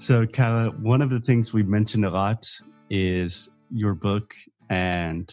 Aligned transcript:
So, 0.00 0.26
Kyla, 0.26 0.70
one 0.80 1.02
of 1.02 1.10
the 1.10 1.20
things 1.20 1.52
we 1.52 1.62
mentioned 1.62 2.06
a 2.06 2.10
lot 2.10 2.48
is 2.88 3.50
your 3.70 3.94
book 3.94 4.34
and 4.70 5.30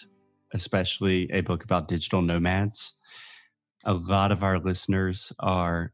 especially 0.53 1.31
a 1.31 1.39
book 1.39 1.63
about 1.63 1.87
digital 1.87 2.21
nomads. 2.21 2.93
A 3.85 3.93
lot 3.93 4.33
of 4.33 4.43
our 4.43 4.59
listeners 4.59 5.31
are 5.39 5.93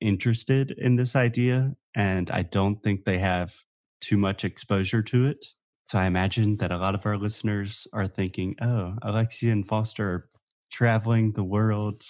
interested 0.00 0.70
in 0.70 0.94
this 0.94 1.16
idea, 1.16 1.74
and 1.96 2.30
I 2.30 2.42
don't 2.42 2.80
think 2.84 3.04
they 3.04 3.18
have 3.18 3.52
too 4.00 4.16
much 4.16 4.44
exposure 4.44 5.02
to 5.02 5.26
it. 5.26 5.44
So 5.86 5.98
I 5.98 6.06
imagine 6.06 6.58
that 6.58 6.70
a 6.70 6.78
lot 6.78 6.94
of 6.94 7.04
our 7.04 7.18
listeners 7.18 7.88
are 7.92 8.06
thinking, 8.06 8.54
oh, 8.62 8.94
Alexia 9.02 9.50
and 9.50 9.66
Foster 9.66 10.08
are 10.08 10.28
traveling 10.70 11.32
the 11.32 11.42
world, 11.42 12.04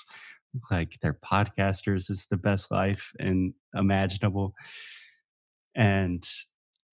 like 0.70 0.98
they're 1.00 1.18
podcasters, 1.24 2.10
it's 2.10 2.26
the 2.26 2.36
best 2.36 2.70
life 2.70 3.14
and 3.18 3.54
imaginable. 3.74 4.54
And 5.74 6.24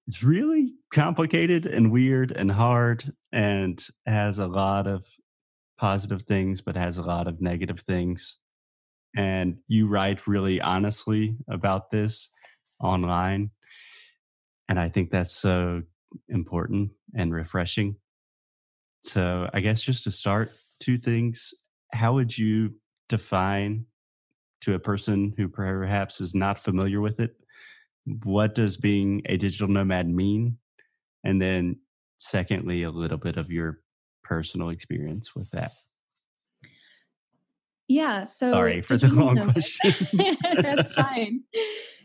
it's 0.07 0.23
really 0.23 0.73
complicated 0.91 1.65
and 1.65 1.91
weird 1.91 2.31
and 2.31 2.51
hard 2.51 3.13
and 3.31 3.85
has 4.05 4.39
a 4.39 4.47
lot 4.47 4.87
of 4.87 5.05
positive 5.77 6.23
things, 6.23 6.61
but 6.61 6.75
has 6.75 6.97
a 6.97 7.03
lot 7.03 7.27
of 7.27 7.41
negative 7.41 7.81
things. 7.81 8.37
And 9.15 9.57
you 9.67 9.87
write 9.87 10.27
really 10.27 10.61
honestly 10.61 11.35
about 11.47 11.91
this 11.91 12.29
online. 12.79 13.51
And 14.67 14.79
I 14.79 14.89
think 14.89 15.11
that's 15.11 15.35
so 15.35 15.83
important 16.27 16.91
and 17.15 17.33
refreshing. 17.33 17.95
So, 19.01 19.49
I 19.53 19.61
guess 19.61 19.81
just 19.81 20.03
to 20.03 20.11
start, 20.11 20.51
two 20.79 20.97
things. 20.97 21.53
How 21.91 22.13
would 22.13 22.37
you 22.37 22.75
define 23.07 23.85
to 24.61 24.73
a 24.73 24.79
person 24.79 25.33
who 25.37 25.47
perhaps 25.47 26.19
is 26.19 26.35
not 26.35 26.59
familiar 26.59 26.99
with 26.99 27.19
it 27.19 27.35
what 28.23 28.55
does 28.55 28.77
being 28.77 29.21
a 29.25 29.37
digital 29.37 29.67
nomad 29.67 30.09
mean? 30.09 30.57
And 31.23 31.41
then, 31.41 31.77
secondly, 32.17 32.83
a 32.83 32.91
little 32.91 33.17
bit 33.17 33.37
of 33.37 33.51
your 33.51 33.79
personal 34.23 34.69
experience 34.69 35.35
with 35.35 35.49
that. 35.51 35.71
Yeah. 37.87 38.25
So 38.25 38.51
sorry 38.51 38.81
for 38.81 38.97
the 38.97 39.07
long 39.07 39.51
question. 39.51 40.37
That's 40.61 40.93
fine. 40.93 41.41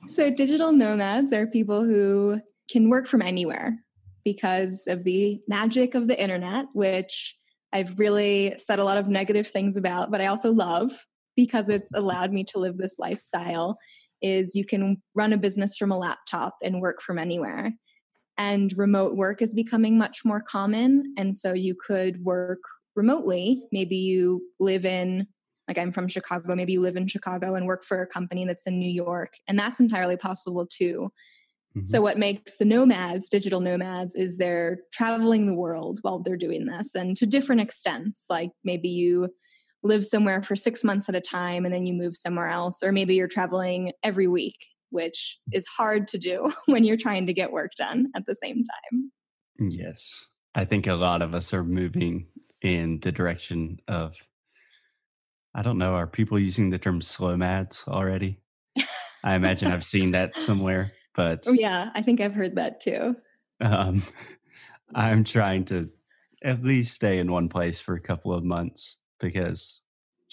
So 0.06 0.31
digital 0.31 0.73
nomads 0.73 1.33
are 1.34 1.47
people 1.47 1.84
who 1.84 2.41
can 2.70 2.89
work 2.89 3.07
from 3.07 3.20
anywhere 3.20 3.79
because 4.25 4.86
of 4.86 5.05
the 5.05 5.41
magic 5.47 5.95
of 5.95 6.09
the 6.09 6.20
internet, 6.20 6.67
which 6.73 7.36
I've 7.73 7.98
really 7.98 8.55
said 8.57 8.79
a 8.79 8.84
lot 8.84 8.97
of 8.97 9.09
negative 9.09 9.48
things 9.48 9.77
about, 9.77 10.11
but 10.11 10.23
I 10.23 10.27
also 10.27 10.53
love 10.53 10.91
because 11.36 11.69
it's 11.69 11.92
allowed 11.92 12.33
me 12.33 12.45
to 12.45 12.59
live 12.59 12.79
this 12.79 12.98
lifestyle 12.98 13.77
is 14.25 14.56
you 14.56 14.64
can 14.64 15.03
run 15.14 15.34
a 15.34 15.36
business 15.36 15.77
from 15.77 15.92
a 15.92 15.98
laptop 15.98 16.56
and 16.62 16.80
work 16.80 17.03
from 17.03 17.19
anywhere. 17.19 17.75
And 18.39 18.77
remote 18.77 19.17
work 19.17 19.42
is 19.42 19.55
becoming 19.55 19.98
much 19.98 20.25
more 20.25 20.41
common. 20.41 21.12
And 21.19 21.36
so 21.36 21.53
you 21.53 21.75
could 21.75 22.25
work 22.25 22.62
remotely. 22.97 23.62
Maybe 23.70 23.97
you 23.97 24.42
live 24.58 24.86
in, 24.86 25.27
like 25.69 25.77
I'm 25.77 25.92
from 25.92 26.08
Chicago, 26.08 26.56
maybe 26.56 26.72
you 26.72 26.80
live 26.80 26.97
in 26.97 27.06
Chicago 27.06 27.55
and 27.55 27.67
work 27.67 27.84
for 27.84 28.00
a 28.00 28.06
company 28.06 28.47
that's 28.47 28.67
in 28.67 28.78
New 28.78 28.91
York. 28.91 29.34
And 29.47 29.58
that's 29.58 29.78
entirely 29.78 30.17
possible 30.17 30.67
too. 30.67 31.12
Mm-hmm. 31.77 31.86
So, 31.86 32.00
what 32.00 32.19
makes 32.19 32.56
the 32.56 32.64
nomads, 32.64 33.28
digital 33.28 33.61
nomads, 33.61 34.14
is 34.14 34.36
they're 34.36 34.78
traveling 34.92 35.47
the 35.47 35.55
world 35.55 35.98
while 36.02 36.20
they're 36.20 36.36
doing 36.36 36.67
this 36.67 36.95
and 36.95 37.17
to 37.17 37.27
different 37.27 37.61
extents. 37.61 38.27
Like 38.30 38.50
maybe 38.64 38.89
you 38.89 39.28
live 39.85 40.07
somewhere 40.07 40.43
for 40.43 40.57
six 40.57 40.83
months 40.83 41.09
at 41.09 41.15
a 41.15 41.21
time 41.21 41.65
and 41.65 41.73
then 41.73 41.87
you 41.87 41.93
move 41.93 42.17
somewhere 42.17 42.49
else, 42.49 42.83
or 42.83 42.91
maybe 42.91 43.15
you're 43.15 43.29
traveling 43.29 43.93
every 44.03 44.27
week, 44.27 44.57
which 44.91 45.39
is 45.53 45.67
hard 45.67 46.09
to 46.09 46.19
do 46.19 46.53
when 46.67 46.83
you're 46.83 46.97
trying 46.97 47.27
to 47.27 47.35
get 47.35 47.53
work 47.53 47.73
done 47.77 48.07
at 48.17 48.27
the 48.27 48.35
same 48.35 48.63
time. 48.65 49.13
Yes. 49.71 50.27
I 50.55 50.65
think 50.65 50.87
a 50.87 50.95
lot 50.95 51.23
of 51.23 51.35
us 51.35 51.53
are 51.53 51.63
moving 51.63 52.27
in 52.63 52.99
the 53.01 53.13
direction 53.13 53.79
of, 53.87 54.15
I 55.55 55.63
don't 55.63 55.79
know, 55.79 55.95
are 55.95 56.07
people 56.07 56.39
using 56.39 56.70
the 56.70 56.79
term 56.79 57.03
slow 57.03 57.37
mads 57.37 57.85
already? 57.87 58.41
I 59.23 59.35
imagine 59.35 59.70
I've 59.70 59.85
seen 59.85 60.13
that 60.13 60.41
somewhere, 60.41 60.92
but. 61.14 61.47
Yeah, 61.47 61.91
I 61.95 62.03
think 62.03 62.20
I've 62.20 62.35
heard 62.35 62.57
that 62.57 62.81
too. 62.81 63.17
Um, 63.61 64.03
I'm 64.95 65.25
trying 65.25 65.64
to 65.67 65.91
at 66.42 66.63
least 66.63 66.95
stay 66.95 67.19
in 67.19 67.33
one 67.33 67.48
place 67.48 67.81
for 67.81 67.95
a 67.95 68.01
couple 68.01 68.35
of 68.35 68.45
months 68.45 68.98
because 69.19 69.83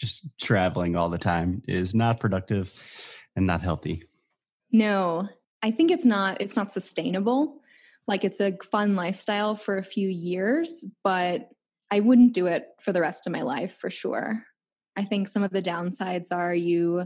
just 0.01 0.27
traveling 0.39 0.95
all 0.95 1.09
the 1.09 1.17
time 1.17 1.61
is 1.67 1.93
not 1.93 2.19
productive 2.19 2.73
and 3.35 3.45
not 3.45 3.61
healthy. 3.61 4.03
No, 4.71 5.29
I 5.61 5.71
think 5.71 5.91
it's 5.91 6.05
not 6.05 6.41
it's 6.41 6.55
not 6.55 6.73
sustainable. 6.73 7.61
Like 8.07 8.23
it's 8.23 8.41
a 8.41 8.57
fun 8.71 8.95
lifestyle 8.95 9.55
for 9.55 9.77
a 9.77 9.83
few 9.83 10.09
years, 10.09 10.83
but 11.03 11.49
I 11.91 11.99
wouldn't 11.99 12.33
do 12.33 12.47
it 12.47 12.65
for 12.81 12.91
the 12.91 13.01
rest 13.01 13.27
of 13.27 13.33
my 13.33 13.43
life 13.43 13.77
for 13.79 13.91
sure. 13.91 14.43
I 14.97 15.05
think 15.05 15.27
some 15.27 15.43
of 15.43 15.51
the 15.51 15.61
downsides 15.61 16.31
are 16.31 16.53
you 16.53 17.05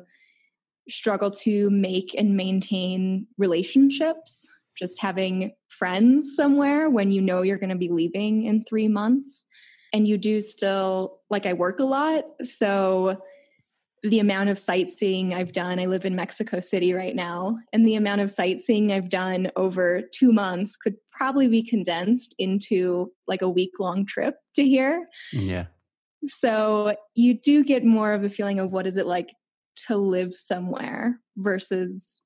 struggle 0.88 1.32
to 1.32 1.70
make 1.70 2.16
and 2.18 2.38
maintain 2.38 3.28
relationships, 3.38 4.48
just 4.78 5.02
having 5.02 5.52
friends 5.68 6.36
somewhere 6.36 6.90
when 6.90 7.12
you 7.12 7.22
know 7.22 7.42
you're 7.42 7.58
going 7.58 7.70
to 7.72 7.76
be 7.76 7.90
leaving 7.90 8.44
in 8.44 8.64
3 8.64 8.88
months 8.88 9.46
and 9.96 10.06
you 10.06 10.18
do 10.18 10.42
still 10.42 11.22
like 11.30 11.46
I 11.46 11.54
work 11.54 11.80
a 11.80 11.86
lot. 11.86 12.26
So 12.44 13.22
the 14.04 14.20
amount 14.20 14.50
of 14.50 14.60
sightseeing 14.60 15.34
I've 15.34 15.54
done, 15.54 15.80
I 15.80 15.86
live 15.86 16.04
in 16.04 16.18
Mexico 16.18 16.60
City 16.60 16.92
right 16.92 17.16
now, 17.16 17.58
and 17.72 17.88
the 17.88 17.96
amount 17.96 18.20
of 18.20 18.30
sightseeing 18.30 18.92
I've 18.92 19.08
done 19.08 19.50
over 19.56 20.02
two 20.14 20.34
months 20.34 20.76
could 20.76 20.96
probably 21.14 21.48
be 21.48 21.64
condensed 21.64 22.36
into 22.38 23.14
like 23.26 23.42
a 23.42 23.50
week 23.50 23.80
long 23.80 24.06
trip 24.06 24.36
to 24.56 24.66
here. 24.66 25.08
Yeah. 25.32 25.68
So 26.26 26.98
you 27.14 27.34
do 27.34 27.64
get 27.64 27.86
more 27.86 28.12
of 28.12 28.26
a 28.26 28.30
feeling 28.30 28.60
of 28.60 28.72
what 28.72 28.86
is 28.86 28.98
it 28.98 29.08
like 29.08 29.30
to 29.88 29.96
live 29.96 30.34
somewhere 30.34 31.22
versus 31.38 32.22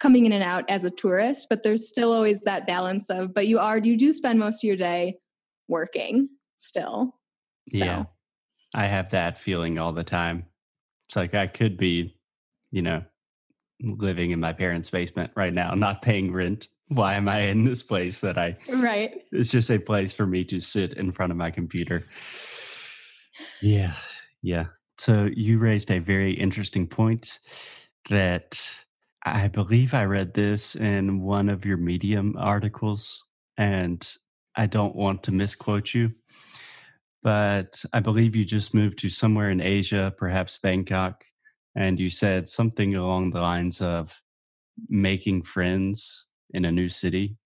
coming 0.00 0.26
in 0.26 0.32
and 0.32 0.42
out 0.42 0.68
as 0.68 0.82
a 0.82 0.90
tourist, 0.90 1.46
but 1.48 1.62
there's 1.62 1.88
still 1.88 2.12
always 2.12 2.40
that 2.40 2.66
balance 2.66 3.08
of, 3.08 3.32
but 3.34 3.46
you 3.46 3.60
are, 3.60 3.78
you 3.78 3.96
do 3.96 4.12
spend 4.12 4.40
most 4.40 4.64
of 4.64 4.66
your 4.66 4.76
day 4.76 5.14
working 5.68 6.28
still. 6.58 7.14
So. 7.70 7.78
Yeah. 7.78 8.04
I 8.74 8.86
have 8.86 9.10
that 9.10 9.38
feeling 9.38 9.78
all 9.78 9.92
the 9.92 10.04
time. 10.04 10.44
It's 11.08 11.16
like 11.16 11.34
I 11.34 11.46
could 11.46 11.78
be, 11.78 12.14
you 12.70 12.82
know, 12.82 13.02
living 13.80 14.32
in 14.32 14.40
my 14.40 14.52
parents' 14.52 14.90
basement 14.90 15.30
right 15.34 15.54
now, 15.54 15.74
not 15.74 16.02
paying 16.02 16.32
rent. 16.32 16.68
Why 16.88 17.14
am 17.14 17.28
I 17.28 17.40
in 17.40 17.64
this 17.64 17.82
place 17.82 18.20
that 18.20 18.36
I 18.36 18.56
Right. 18.68 19.22
It's 19.32 19.48
just 19.48 19.70
a 19.70 19.78
place 19.78 20.12
for 20.12 20.26
me 20.26 20.44
to 20.44 20.60
sit 20.60 20.94
in 20.94 21.12
front 21.12 21.32
of 21.32 21.38
my 21.38 21.50
computer. 21.50 22.04
Yeah. 23.62 23.94
Yeah. 24.42 24.66
So 24.98 25.30
you 25.32 25.58
raised 25.58 25.90
a 25.90 25.98
very 25.98 26.32
interesting 26.32 26.86
point 26.86 27.38
that 28.10 28.60
I 29.24 29.48
believe 29.48 29.94
I 29.94 30.04
read 30.04 30.34
this 30.34 30.74
in 30.76 31.22
one 31.22 31.48
of 31.48 31.64
your 31.64 31.76
Medium 31.76 32.34
articles, 32.38 33.24
and 33.56 34.06
I 34.56 34.66
don't 34.66 34.96
want 34.96 35.22
to 35.24 35.32
misquote 35.32 35.94
you, 35.94 36.12
but 37.22 37.84
I 37.92 38.00
believe 38.00 38.36
you 38.36 38.44
just 38.44 38.74
moved 38.74 38.98
to 39.00 39.08
somewhere 39.08 39.50
in 39.50 39.60
Asia, 39.60 40.14
perhaps 40.16 40.58
Bangkok, 40.58 41.24
and 41.74 41.98
you 41.98 42.10
said 42.10 42.48
something 42.48 42.94
along 42.94 43.30
the 43.30 43.40
lines 43.40 43.80
of 43.80 44.20
making 44.88 45.42
friends 45.42 46.26
in 46.50 46.64
a 46.64 46.72
new 46.72 46.88
city 46.88 47.36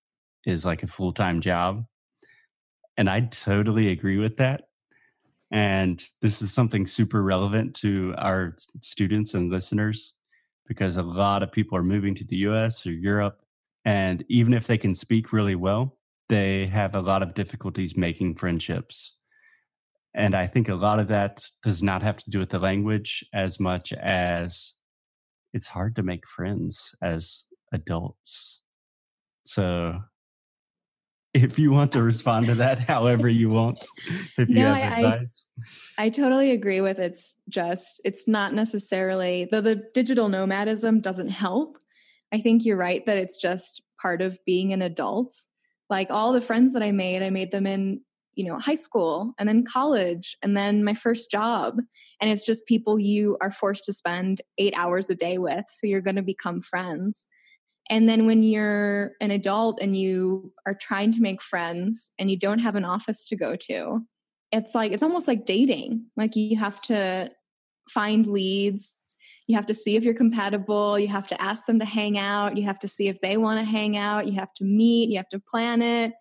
is 0.46 0.64
like 0.64 0.82
a 0.82 0.86
full 0.86 1.12
time 1.12 1.40
job. 1.40 1.84
And 2.96 3.08
I 3.08 3.20
totally 3.20 3.88
agree 3.88 4.18
with 4.18 4.36
that. 4.36 4.64
And 5.50 6.02
this 6.20 6.40
is 6.40 6.52
something 6.52 6.86
super 6.86 7.22
relevant 7.22 7.74
to 7.76 8.14
our 8.18 8.54
students 8.80 9.34
and 9.34 9.50
listeners 9.50 10.14
because 10.66 10.96
a 10.96 11.02
lot 11.02 11.42
of 11.42 11.52
people 11.52 11.76
are 11.76 11.82
moving 11.82 12.14
to 12.14 12.24
the 12.24 12.36
US 12.36 12.86
or 12.86 12.92
Europe. 12.92 13.42
And 13.84 14.24
even 14.28 14.54
if 14.54 14.66
they 14.66 14.78
can 14.78 14.94
speak 14.94 15.32
really 15.32 15.54
well, 15.54 15.98
they 16.28 16.66
have 16.66 16.94
a 16.94 17.00
lot 17.00 17.22
of 17.22 17.34
difficulties 17.34 17.96
making 17.96 18.36
friendships. 18.36 19.18
And 20.14 20.34
I 20.34 20.46
think 20.46 20.68
a 20.68 20.74
lot 20.74 20.98
of 20.98 21.08
that 21.08 21.46
does 21.62 21.82
not 21.82 22.02
have 22.02 22.18
to 22.18 22.30
do 22.30 22.38
with 22.38 22.50
the 22.50 22.58
language 22.58 23.24
as 23.32 23.58
much 23.58 23.92
as 23.94 24.74
it's 25.54 25.68
hard 25.68 25.96
to 25.96 26.02
make 26.02 26.26
friends 26.26 26.94
as 27.02 27.44
adults. 27.72 28.60
So 29.44 30.00
if 31.34 31.58
you 31.58 31.70
want 31.70 31.92
to 31.92 32.02
respond 32.02 32.46
to 32.46 32.54
that 32.56 32.78
however 32.88 33.28
you 33.28 33.48
want, 33.48 33.84
if 34.36 34.48
you 34.48 34.56
no, 34.56 34.74
have 34.74 34.98
advice. 34.98 35.46
I, 35.98 36.04
I 36.04 36.08
totally 36.10 36.50
agree 36.50 36.80
with 36.80 36.98
it's 36.98 37.36
just 37.48 38.00
it's 38.04 38.28
not 38.28 38.54
necessarily 38.54 39.48
though 39.50 39.60
the 39.60 39.82
digital 39.94 40.28
nomadism 40.28 41.00
doesn't 41.00 41.30
help. 41.30 41.78
I 42.32 42.40
think 42.40 42.64
you're 42.64 42.76
right 42.76 43.04
that 43.06 43.18
it's 43.18 43.36
just 43.36 43.82
part 44.00 44.22
of 44.22 44.38
being 44.44 44.72
an 44.72 44.82
adult. 44.82 45.34
Like 45.90 46.10
all 46.10 46.32
the 46.32 46.40
friends 46.40 46.72
that 46.72 46.82
I 46.82 46.92
made, 46.92 47.22
I 47.22 47.30
made 47.30 47.50
them 47.50 47.66
in 47.66 48.00
you 48.34 48.44
know 48.44 48.58
high 48.58 48.74
school 48.74 49.34
and 49.38 49.48
then 49.48 49.64
college 49.64 50.36
and 50.42 50.56
then 50.56 50.84
my 50.84 50.94
first 50.94 51.30
job. 51.30 51.78
And 52.20 52.30
it's 52.30 52.44
just 52.44 52.66
people 52.66 52.98
you 52.98 53.36
are 53.40 53.50
forced 53.50 53.84
to 53.84 53.92
spend 53.92 54.42
8 54.58 54.74
hours 54.76 55.10
a 55.10 55.14
day 55.14 55.38
with 55.38 55.64
so 55.68 55.86
you're 55.86 56.00
going 56.00 56.16
to 56.16 56.22
become 56.22 56.62
friends. 56.62 57.26
And 57.90 58.08
then 58.08 58.26
when 58.26 58.42
you're 58.42 59.12
an 59.20 59.30
adult 59.30 59.80
and 59.82 59.96
you 59.96 60.52
are 60.66 60.74
trying 60.74 61.12
to 61.12 61.20
make 61.20 61.42
friends 61.42 62.12
and 62.18 62.30
you 62.30 62.38
don't 62.38 62.60
have 62.60 62.76
an 62.76 62.84
office 62.84 63.24
to 63.26 63.36
go 63.36 63.56
to, 63.56 64.00
it's 64.52 64.74
like, 64.74 64.92
it's 64.92 65.02
almost 65.02 65.26
like 65.26 65.46
dating. 65.46 66.06
Like 66.16 66.36
you 66.36 66.56
have 66.58 66.80
to 66.82 67.30
find 67.90 68.26
leads, 68.26 68.94
you 69.48 69.56
have 69.56 69.66
to 69.66 69.74
see 69.74 69.96
if 69.96 70.04
you're 70.04 70.14
compatible, 70.14 70.98
you 70.98 71.08
have 71.08 71.26
to 71.26 71.42
ask 71.42 71.66
them 71.66 71.80
to 71.80 71.84
hang 71.84 72.16
out, 72.16 72.56
you 72.56 72.62
have 72.62 72.78
to 72.78 72.88
see 72.88 73.08
if 73.08 73.20
they 73.20 73.36
want 73.36 73.58
to 73.58 73.70
hang 73.70 73.96
out, 73.96 74.28
you 74.28 74.34
have 74.34 74.52
to 74.54 74.64
meet, 74.64 75.10
you 75.10 75.16
have 75.16 75.28
to 75.30 75.40
plan 75.40 75.82
it. 75.82 76.12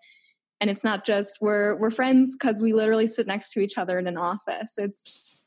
And 0.62 0.70
it's 0.70 0.84
not 0.84 1.06
just 1.06 1.40
we're 1.42 1.76
we're 1.76 1.92
friends 1.92 2.36
because 2.36 2.62
we 2.62 2.72
literally 2.72 3.08
sit 3.08 3.28
next 3.28 3.52
to 3.54 3.60
each 3.60 3.78
other 3.78 4.00
in 4.00 4.08
an 4.08 4.18
office. 4.18 4.76
It's 4.78 5.44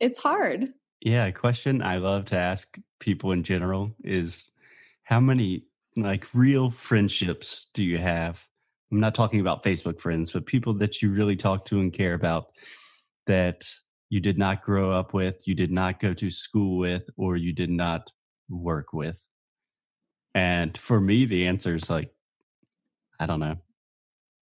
it's 0.00 0.18
hard. 0.18 0.68
Yeah, 1.00 1.26
a 1.26 1.32
question 1.32 1.82
I 1.82 1.96
love 1.96 2.26
to 2.26 2.38
ask 2.38 2.76
people 3.00 3.32
in 3.32 3.42
general 3.42 3.90
is 4.04 4.50
how 5.04 5.18
many 5.18 5.64
like 5.96 6.26
real 6.34 6.70
friendships 6.70 7.68
do 7.72 7.82
you 7.82 7.98
have? 7.98 8.46
I'm 8.92 9.00
not 9.00 9.14
talking 9.14 9.40
about 9.40 9.62
Facebook 9.62 10.00
friends, 10.00 10.30
but 10.30 10.46
people 10.46 10.74
that 10.74 11.00
you 11.00 11.10
really 11.10 11.36
talk 11.36 11.64
to 11.66 11.80
and 11.80 11.92
care 11.92 12.14
about 12.14 12.50
that 13.26 13.70
you 14.10 14.20
did 14.20 14.38
not 14.38 14.62
grow 14.62 14.90
up 14.90 15.14
with, 15.14 15.46
you 15.46 15.54
did 15.54 15.70
not 15.70 16.00
go 16.00 16.12
to 16.14 16.30
school 16.30 16.78
with, 16.78 17.08
or 17.16 17.36
you 17.36 17.52
did 17.52 17.70
not 17.70 18.10
work 18.48 18.92
with. 18.92 19.20
And 20.34 20.76
for 20.76 21.00
me, 21.00 21.24
the 21.24 21.46
answer 21.46 21.76
is 21.76 21.88
like, 21.88 22.10
I 23.18 23.26
don't 23.26 23.40
know, 23.40 23.56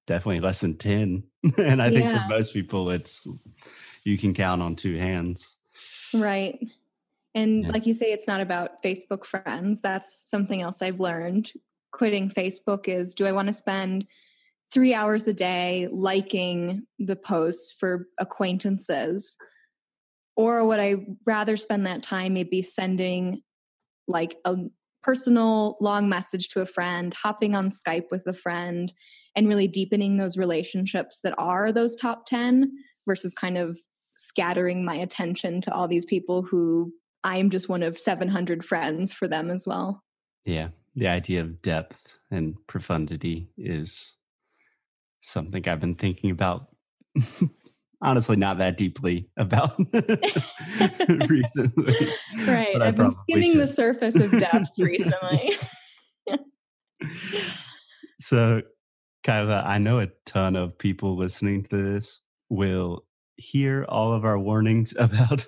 definitely 0.09 0.41
less 0.41 0.63
than 0.63 0.77
10. 0.77 1.23
and 1.59 1.81
I 1.81 1.89
yeah. 1.89 2.01
think 2.01 2.13
for 2.13 2.29
most 2.29 2.53
people, 2.53 2.91
it's 2.91 3.29
you 4.03 4.19
can 4.19 4.35
count 4.35 4.63
on 4.63 4.75
two 4.75 4.97
hands. 4.97 5.57
Right. 6.13 6.59
And 7.35 7.65
yeah. 7.65 7.71
like 7.71 7.87
you 7.87 7.95
say, 7.95 8.07
it's 8.07 8.27
not 8.27 8.41
about 8.41 8.83
Facebook 8.83 9.25
friends. 9.25 9.81
That's 9.81 10.29
something 10.29 10.63
else 10.63 10.83
I've 10.83 10.99
learned. 10.99 11.53
Quitting 11.93 12.31
Facebook 12.31 12.89
is 12.89 13.15
do 13.15 13.27
I 13.27 13.33
want 13.33 13.47
to 13.47 13.53
spend 13.53 14.07
three 14.73 14.95
hours 14.95 15.29
a 15.29 15.33
day 15.33 15.89
liking 15.93 16.87
the 16.99 17.17
posts 17.17 17.73
for 17.79 18.09
acquaintances? 18.19 19.37
Or 20.37 20.65
would 20.65 20.81
I 20.81 20.97
rather 21.27 21.57
spend 21.57 21.87
that 21.87 22.03
time 22.03 22.35
maybe 22.35 22.63
sending 22.63 23.43
like 24.07 24.37
a 24.45 24.57
personal 25.03 25.77
long 25.81 26.09
message 26.09 26.49
to 26.49 26.61
a 26.61 26.67
friend, 26.67 27.15
hopping 27.15 27.55
on 27.55 27.71
Skype 27.71 28.07
with 28.11 28.27
a 28.27 28.33
friend, 28.33 28.93
and 29.37 29.49
really 29.49 29.69
deepening 29.69 30.17
those 30.17 30.37
relationships 30.37 31.21
that 31.23 31.35
are 31.39 31.73
those 31.73 31.95
top 31.97 32.27
10 32.27 32.73
versus 33.07 33.33
kind 33.35 33.57
of 33.57 33.79
scattering 34.17 34.85
my 34.85 34.97
attention 34.97 35.61
to 35.61 35.73
all 35.73 35.87
these 35.87 36.05
people 36.05 36.43
who 36.43 36.93
I'm 37.25 37.51
just 37.51 37.69
one 37.69 37.83
of 37.83 37.99
700 37.99 38.65
friends 38.65 39.13
for 39.13 39.29
them 39.29 39.51
as 39.51 39.67
well. 39.67 40.03
Yeah. 40.45 40.69
The 40.95 41.09
idea 41.09 41.41
of 41.43 41.63
depth 41.63 42.19
and 42.31 42.57
profundity 42.67 43.49
is 43.57 44.17
something 45.21 45.69
I've 45.69 45.81
been 45.81 45.95
thinking 45.95 46.31
about. 46.31 46.69
Honestly, 48.01 48.37
not 48.37 48.59
that 48.59 48.77
deeply 48.77 49.29
about 49.37 49.77
recently. 51.29 51.97
Right. 52.47 52.81
I've 52.81 52.95
been 52.95 53.11
skimming 53.11 53.53
should. 53.53 53.61
the 53.61 53.67
surface 53.67 54.15
of 54.21 54.31
depth 54.39 54.71
recently. 54.79 55.57
so, 58.21 58.63
Kyla, 59.25 59.65
I 59.67 59.79
know 59.79 59.99
a 59.99 60.11
ton 60.27 60.55
of 60.55 60.79
people 60.79 61.17
listening 61.17 61.65
to 61.65 61.77
this 61.77 62.21
will 62.49 63.05
hear 63.39 63.85
all 63.89 64.13
of 64.13 64.25
our 64.25 64.39
warnings 64.39 64.95
about 64.99 65.47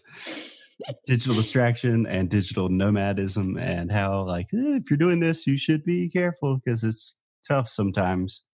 digital 1.05 1.35
distraction 1.35 2.07
and 2.07 2.31
digital 2.31 2.69
nomadism 2.69 3.59
and 3.59 3.93
how 3.93 4.23
like 4.23 4.47
eh, 4.55 4.79
if 4.79 4.91
you're 4.91 4.97
doing 4.97 5.21
this 5.21 5.47
you 5.47 5.59
should 5.59 5.85
be 5.85 6.09
careful 6.09 6.57
because 6.57 6.83
it's 6.83 7.19
tough 7.47 7.69
sometimes 7.69 8.45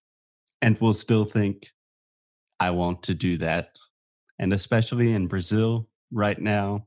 and 0.60 0.76
we'll 0.80 0.92
still 0.92 1.24
think 1.24 1.70
i 2.58 2.68
want 2.68 3.00
to 3.04 3.14
do 3.14 3.36
that 3.36 3.68
and 4.38 4.52
especially 4.52 5.12
in 5.12 5.26
brazil 5.26 5.88
right 6.12 6.40
now 6.40 6.86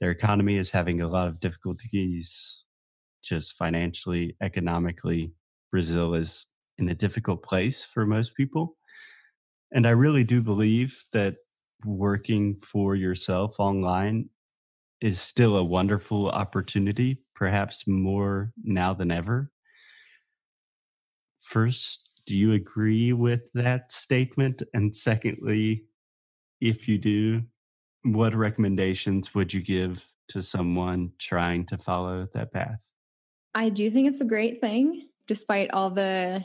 their 0.00 0.10
economy 0.10 0.56
is 0.56 0.70
having 0.70 1.00
a 1.00 1.08
lot 1.08 1.28
of 1.28 1.40
difficulties 1.40 2.64
just 3.22 3.56
financially 3.56 4.36
economically 4.42 5.32
brazil 5.70 6.14
is 6.14 6.46
in 6.78 6.88
a 6.88 6.94
difficult 6.94 7.42
place 7.42 7.84
for 7.84 8.06
most 8.06 8.34
people 8.34 8.76
and 9.72 9.86
i 9.86 9.90
really 9.90 10.24
do 10.24 10.42
believe 10.42 11.02
that 11.12 11.36
working 11.84 12.56
for 12.56 12.94
yourself 12.94 13.56
online 13.58 14.28
is 15.02 15.20
still 15.20 15.56
a 15.56 15.64
wonderful 15.64 16.30
opportunity, 16.30 17.18
perhaps 17.34 17.88
more 17.88 18.52
now 18.62 18.94
than 18.94 19.10
ever. 19.10 19.50
First, 21.40 22.08
do 22.24 22.38
you 22.38 22.52
agree 22.52 23.12
with 23.12 23.40
that 23.54 23.90
statement? 23.90 24.62
And 24.74 24.94
secondly, 24.94 25.84
if 26.62 26.86
you 26.88 26.96
do, 26.96 27.42
what 28.04 28.34
recommendations 28.34 29.34
would 29.34 29.52
you 29.52 29.60
give 29.60 30.06
to 30.28 30.40
someone 30.40 31.12
trying 31.18 31.66
to 31.66 31.76
follow 31.76 32.28
that 32.32 32.52
path? 32.52 32.92
I 33.54 33.68
do 33.68 33.90
think 33.90 34.08
it's 34.08 34.20
a 34.20 34.26
great 34.26 34.60
thing, 34.60 35.08
despite 35.26 35.70
all 35.72 35.90
the 35.90 36.44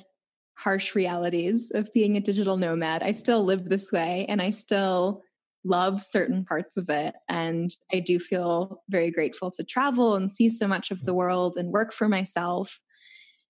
harsh 0.56 0.96
realities 0.96 1.72
of 1.74 1.94
being 1.94 2.18
a 2.18 2.20
digital 2.20 2.58
nomad. 2.58 3.04
I 3.04 3.12
still 3.12 3.44
live 3.44 3.70
this 3.70 3.92
way 3.92 4.26
and 4.28 4.42
I 4.42 4.50
still 4.50 5.22
love 5.64 6.04
certain 6.04 6.44
parts 6.44 6.78
of 6.78 6.90
it. 6.90 7.14
And 7.30 7.70
I 7.94 8.00
do 8.00 8.20
feel 8.20 8.82
very 8.90 9.12
grateful 9.12 9.52
to 9.52 9.64
travel 9.64 10.16
and 10.16 10.34
see 10.34 10.50
so 10.50 10.68
much 10.68 10.90
of 10.90 11.06
the 11.06 11.14
world 11.14 11.58
and 11.58 11.72
work 11.72 11.94
for 11.94 12.10
myself. 12.10 12.82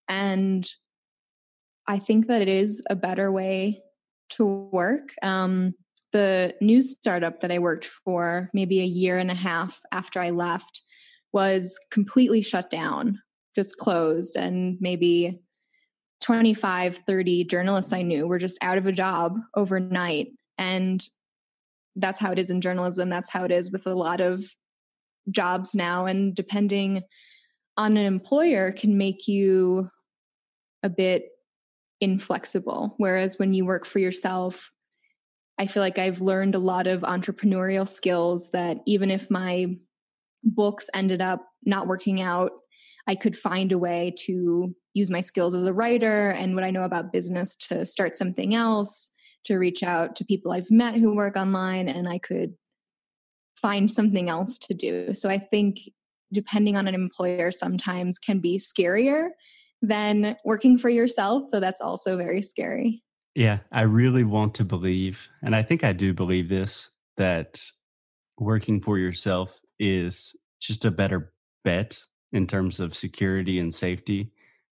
And 0.09 0.69
I 1.87 1.99
think 1.99 2.27
that 2.27 2.41
it 2.41 2.49
is 2.49 2.83
a 2.89 2.95
better 2.95 3.31
way 3.31 3.83
to 4.31 4.45
work. 4.45 5.13
Um, 5.23 5.73
the 6.12 6.54
new 6.62 6.81
startup 6.81 7.42
that 7.42 7.51
I 7.51 7.59
worked 7.59 7.86
for, 7.86 8.50
maybe 8.54 8.80
a 8.81 8.86
year 8.86 9.18
and 9.18 9.31
a 9.31 9.36
half 9.36 9.80
after 9.92 10.19
I 10.19 10.30
left, 10.30 10.81
was 11.33 11.80
completely 11.92 12.42
shut 12.42 12.69
down, 12.69 13.19
just 13.56 13.77
closed. 13.77 14.36
And 14.36 14.77
maybe 14.80 15.39
25, 16.21 16.98
30 17.06 17.44
journalists 17.45 17.94
I 17.94 18.01
knew 18.01 18.27
were 18.27 18.39
just 18.39 18.57
out 18.62 18.77
of 18.77 18.86
a 18.86 18.92
job 18.92 19.38
overnight. 19.56 20.30
And 20.57 21.06
that's 21.95 22.19
how 22.19 22.31
it 22.31 22.39
is 22.39 22.50
in 22.50 22.62
journalism. 22.62 23.09
That's 23.09 23.31
how 23.31 23.44
it 23.44 23.51
is 23.51 23.71
with 23.71 23.86
a 23.86 23.94
lot 23.94 24.21
of 24.21 24.45
jobs 25.30 25.75
now. 25.75 26.06
And 26.06 26.33
depending 26.36 27.04
on 27.75 27.98
an 27.98 28.06
employer 28.06 28.71
can 28.71 28.98
make 28.98 29.27
you 29.27 29.89
a 30.83 30.89
bit 30.89 31.25
inflexible. 32.01 32.95
Whereas 32.97 33.37
when 33.37 33.54
you 33.54 33.66
work 33.66 33.85
for 33.85 33.99
yourself, 33.99 34.71
I 35.59 35.68
feel 35.68 35.81
like 35.81 35.97
I've 35.97 36.21
learned 36.21 36.56
a 36.56 36.59
lot 36.59 36.87
of 36.87 37.02
entrepreneurial 37.02 37.87
skills 37.87 38.52
that 38.52 38.78
even 38.85 39.09
if 39.09 39.31
my 39.31 39.76
books 40.44 40.90
ended 40.94 41.21
up 41.21 41.45
not 41.66 41.87
working 41.87 42.21
out, 42.21 42.52
I 43.07 43.16
could 43.16 43.37
find 43.37 43.71
a 43.71 43.78
way 43.78 44.14
to 44.26 44.76
use 44.94 45.09
my 45.09 45.21
skills 45.21 45.56
as 45.56 45.66
a 45.66 45.73
writer 45.73 46.30
and 46.30 46.56
what 46.56 46.64
I 46.64 46.71
know 46.71 46.83
about 46.83 47.11
business 47.11 47.56
to 47.68 47.85
start 47.85 48.18
something 48.18 48.54
else 48.54 49.11
to 49.45 49.57
reach 49.57 49.81
out 49.81 50.16
to 50.18 50.26
people 50.26 50.52
I've 50.52 50.69
met 50.69 50.95
who 50.95 51.16
work 51.16 51.37
online 51.37 51.87
and 51.87 52.07
I 52.07 52.18
could 52.18 52.54
find 53.56 53.90
something 53.90 54.30
else 54.30 54.57
to 54.59 54.73
do. 54.73 55.14
So 55.14 55.30
I 55.30 55.40
think 55.40 55.78
depending 56.33 56.76
on 56.76 56.87
an 56.87 56.95
employer 56.95 57.52
sometimes 57.52 58.19
can 58.19 58.40
be 58.40 58.59
scarier 58.59 59.30
than 59.81 60.35
working 60.44 60.78
for 60.78 60.90
yourself, 60.90 61.44
So 61.52 61.59
that's 61.59 61.81
also 61.81 62.18
very 62.18 62.42
scary. 62.42 63.04
Yeah, 63.37 63.59
I 63.71 63.81
really 63.83 64.23
want 64.23 64.56
to 64.56 64.65
believe, 64.65 65.29
and 65.44 65.56
I 65.56 65.61
think 65.61 65.83
I 65.83 65.94
do 65.94 66.11
believe 66.11 66.49
this, 66.49 66.89
that 67.17 67.61
working 68.39 68.81
for 68.81 68.97
yourself 68.97 69.61
is 69.79 70.35
just 70.59 70.85
a 70.85 70.91
better 70.91 71.31
bet 71.63 71.99
in 72.33 72.47
terms 72.47 72.79
of 72.79 72.95
security 72.95 73.59
and 73.59 73.71
safety 73.71 74.31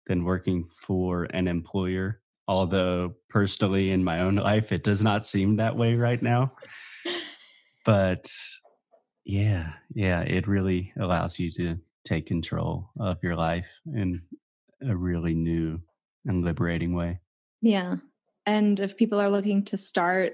than 0.06 0.24
working 0.24 0.70
for 0.77 1.24
an 1.32 1.48
employer 1.48 2.22
although 2.48 3.15
personally 3.30 3.91
in 3.91 4.03
my 4.03 4.20
own 4.20 4.36
life 4.51 4.72
it 4.72 4.84
does 4.84 5.01
not 5.01 5.25
seem 5.25 5.56
that 5.56 5.75
way 5.75 5.96
right 5.96 6.22
now. 6.22 6.51
But 7.86 8.30
yeah 9.24 9.74
yeah 9.96 10.22
it 10.22 10.48
really 10.48 10.94
allows 11.00 11.39
you 11.39 11.51
to 11.51 11.77
take 12.03 12.25
control 12.25 12.89
of 13.00 13.18
your 13.24 13.36
life 13.36 13.68
in 13.96 14.22
a 14.88 14.96
really 14.96 15.34
new 15.34 15.80
and 16.25 16.44
liberating 16.44 16.94
way. 16.94 17.20
Yeah 17.62 17.96
and 18.46 18.80
if 18.80 18.98
people 18.98 19.20
are 19.20 19.30
looking 19.30 19.64
to 19.64 19.78
start 19.78 20.34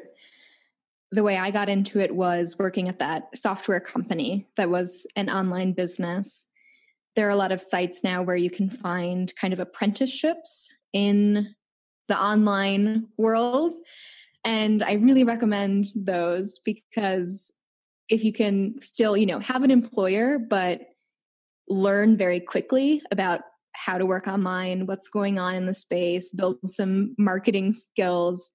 the 1.11 1.23
way 1.23 1.37
i 1.37 1.51
got 1.51 1.69
into 1.69 1.99
it 1.99 2.13
was 2.13 2.57
working 2.59 2.89
at 2.89 2.99
that 2.99 3.29
software 3.35 3.79
company 3.79 4.47
that 4.57 4.69
was 4.69 5.07
an 5.15 5.29
online 5.29 5.73
business 5.73 6.47
there 7.17 7.27
are 7.27 7.31
a 7.31 7.35
lot 7.35 7.51
of 7.51 7.59
sites 7.59 8.03
now 8.03 8.21
where 8.21 8.35
you 8.35 8.51
can 8.51 8.69
find 8.69 9.35
kind 9.35 9.51
of 9.51 9.59
apprenticeships 9.59 10.77
in 10.93 11.55
the 12.07 12.17
online 12.17 13.07
world. 13.17 13.73
And 14.43 14.83
I 14.83 14.93
really 14.93 15.23
recommend 15.23 15.87
those 15.95 16.59
because 16.59 17.53
if 18.07 18.23
you 18.23 18.31
can 18.31 18.75
still, 18.81 19.17
you 19.17 19.25
know, 19.25 19.39
have 19.39 19.63
an 19.63 19.71
employer, 19.71 20.37
but 20.37 20.81
learn 21.67 22.15
very 22.15 22.39
quickly 22.39 23.01
about 23.11 23.41
how 23.77 23.97
to 23.97 24.05
work 24.05 24.27
online, 24.27 24.87
what's 24.87 25.07
going 25.07 25.37
on 25.37 25.53
in 25.53 25.67
the 25.67 25.73
space, 25.73 26.31
build 26.31 26.57
some 26.67 27.13
marketing 27.17 27.73
skills, 27.73 28.49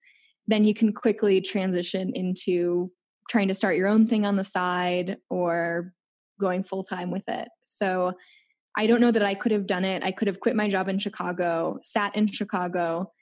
then 0.49 0.65
you 0.65 0.75
can 0.75 0.93
quickly 0.93 1.41
transition 1.41 2.11
into 2.15 2.91
trying 3.31 3.47
to 3.47 3.55
start 3.55 3.77
your 3.77 3.87
own 3.87 4.07
thing 4.07 4.27
on 4.27 4.35
the 4.35 4.45
side 4.45 5.17
or 5.31 5.93
going 6.41 6.65
full 6.65 6.83
time 6.83 7.11
with 7.11 7.23
it. 7.29 7.49
So 7.65 8.13
I 8.77 8.87
don't 8.87 9.01
know 9.01 9.13
that 9.13 9.23
I 9.23 9.35
could 9.35 9.53
have 9.53 9.67
done 9.67 9.85
it. 9.85 10.03
I 10.03 10.11
could 10.11 10.27
have 10.27 10.41
quit 10.41 10.57
my 10.57 10.69
job 10.69 10.89
in 10.89 10.99
Chicago, 10.99 11.79
sat 11.85 12.17
in 12.17 12.27
Chicago, 12.27 13.13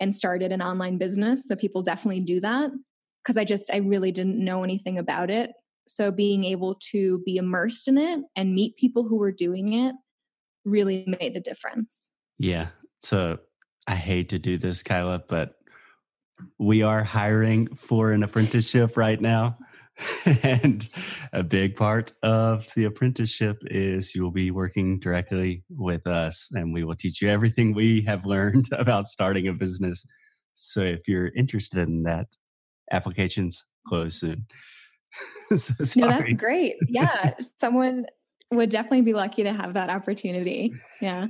and 0.00 0.14
started 0.14 0.50
an 0.50 0.60
online 0.60 0.98
business. 0.98 1.46
So 1.46 1.54
people 1.54 1.82
definitely 1.82 2.20
do 2.20 2.40
that 2.40 2.70
because 3.22 3.36
I 3.36 3.44
just, 3.44 3.72
I 3.72 3.78
really 3.78 4.10
didn't 4.10 4.44
know 4.44 4.64
anything 4.64 4.98
about 4.98 5.30
it. 5.30 5.52
So 5.86 6.10
being 6.10 6.42
able 6.42 6.76
to 6.90 7.22
be 7.24 7.36
immersed 7.36 7.86
in 7.86 7.98
it 7.98 8.20
and 8.34 8.54
meet 8.54 8.76
people 8.76 9.04
who 9.04 9.16
were 9.16 9.32
doing 9.32 9.74
it 9.74 9.94
really 10.66 11.04
made 11.20 11.34
the 11.34 11.40
difference. 11.40 12.10
Yeah. 12.38 12.68
So 13.00 13.38
I 13.86 13.94
hate 13.94 14.28
to 14.30 14.38
do 14.38 14.58
this, 14.58 14.82
Kyla, 14.82 15.22
but 15.28 15.54
we 16.58 16.82
are 16.82 17.02
hiring 17.02 17.74
for 17.74 18.12
an 18.12 18.22
apprenticeship 18.22 18.96
right 18.96 19.20
now. 19.20 19.56
and 20.42 20.90
a 21.32 21.42
big 21.42 21.74
part 21.74 22.12
of 22.22 22.68
the 22.76 22.84
apprenticeship 22.84 23.56
is 23.70 24.14
you 24.14 24.22
will 24.22 24.30
be 24.30 24.50
working 24.50 24.98
directly 24.98 25.64
with 25.70 26.06
us 26.06 26.50
and 26.52 26.74
we 26.74 26.84
will 26.84 26.94
teach 26.94 27.22
you 27.22 27.30
everything 27.30 27.74
we 27.74 28.02
have 28.02 28.26
learned 28.26 28.68
about 28.72 29.06
starting 29.06 29.48
a 29.48 29.54
business. 29.54 30.04
So 30.54 30.82
if 30.82 31.00
you're 31.08 31.32
interested 31.34 31.88
in 31.88 32.02
that, 32.02 32.26
applications 32.92 33.64
close 33.88 34.20
soon. 34.20 34.46
so 35.56 35.74
no, 35.96 36.08
that's 36.08 36.34
great. 36.34 36.74
Yeah. 36.88 37.34
Someone 37.58 38.06
would 38.50 38.70
definitely 38.70 39.02
be 39.02 39.12
lucky 39.12 39.42
to 39.42 39.52
have 39.52 39.74
that 39.74 39.90
opportunity. 39.90 40.72
Yeah. 41.00 41.28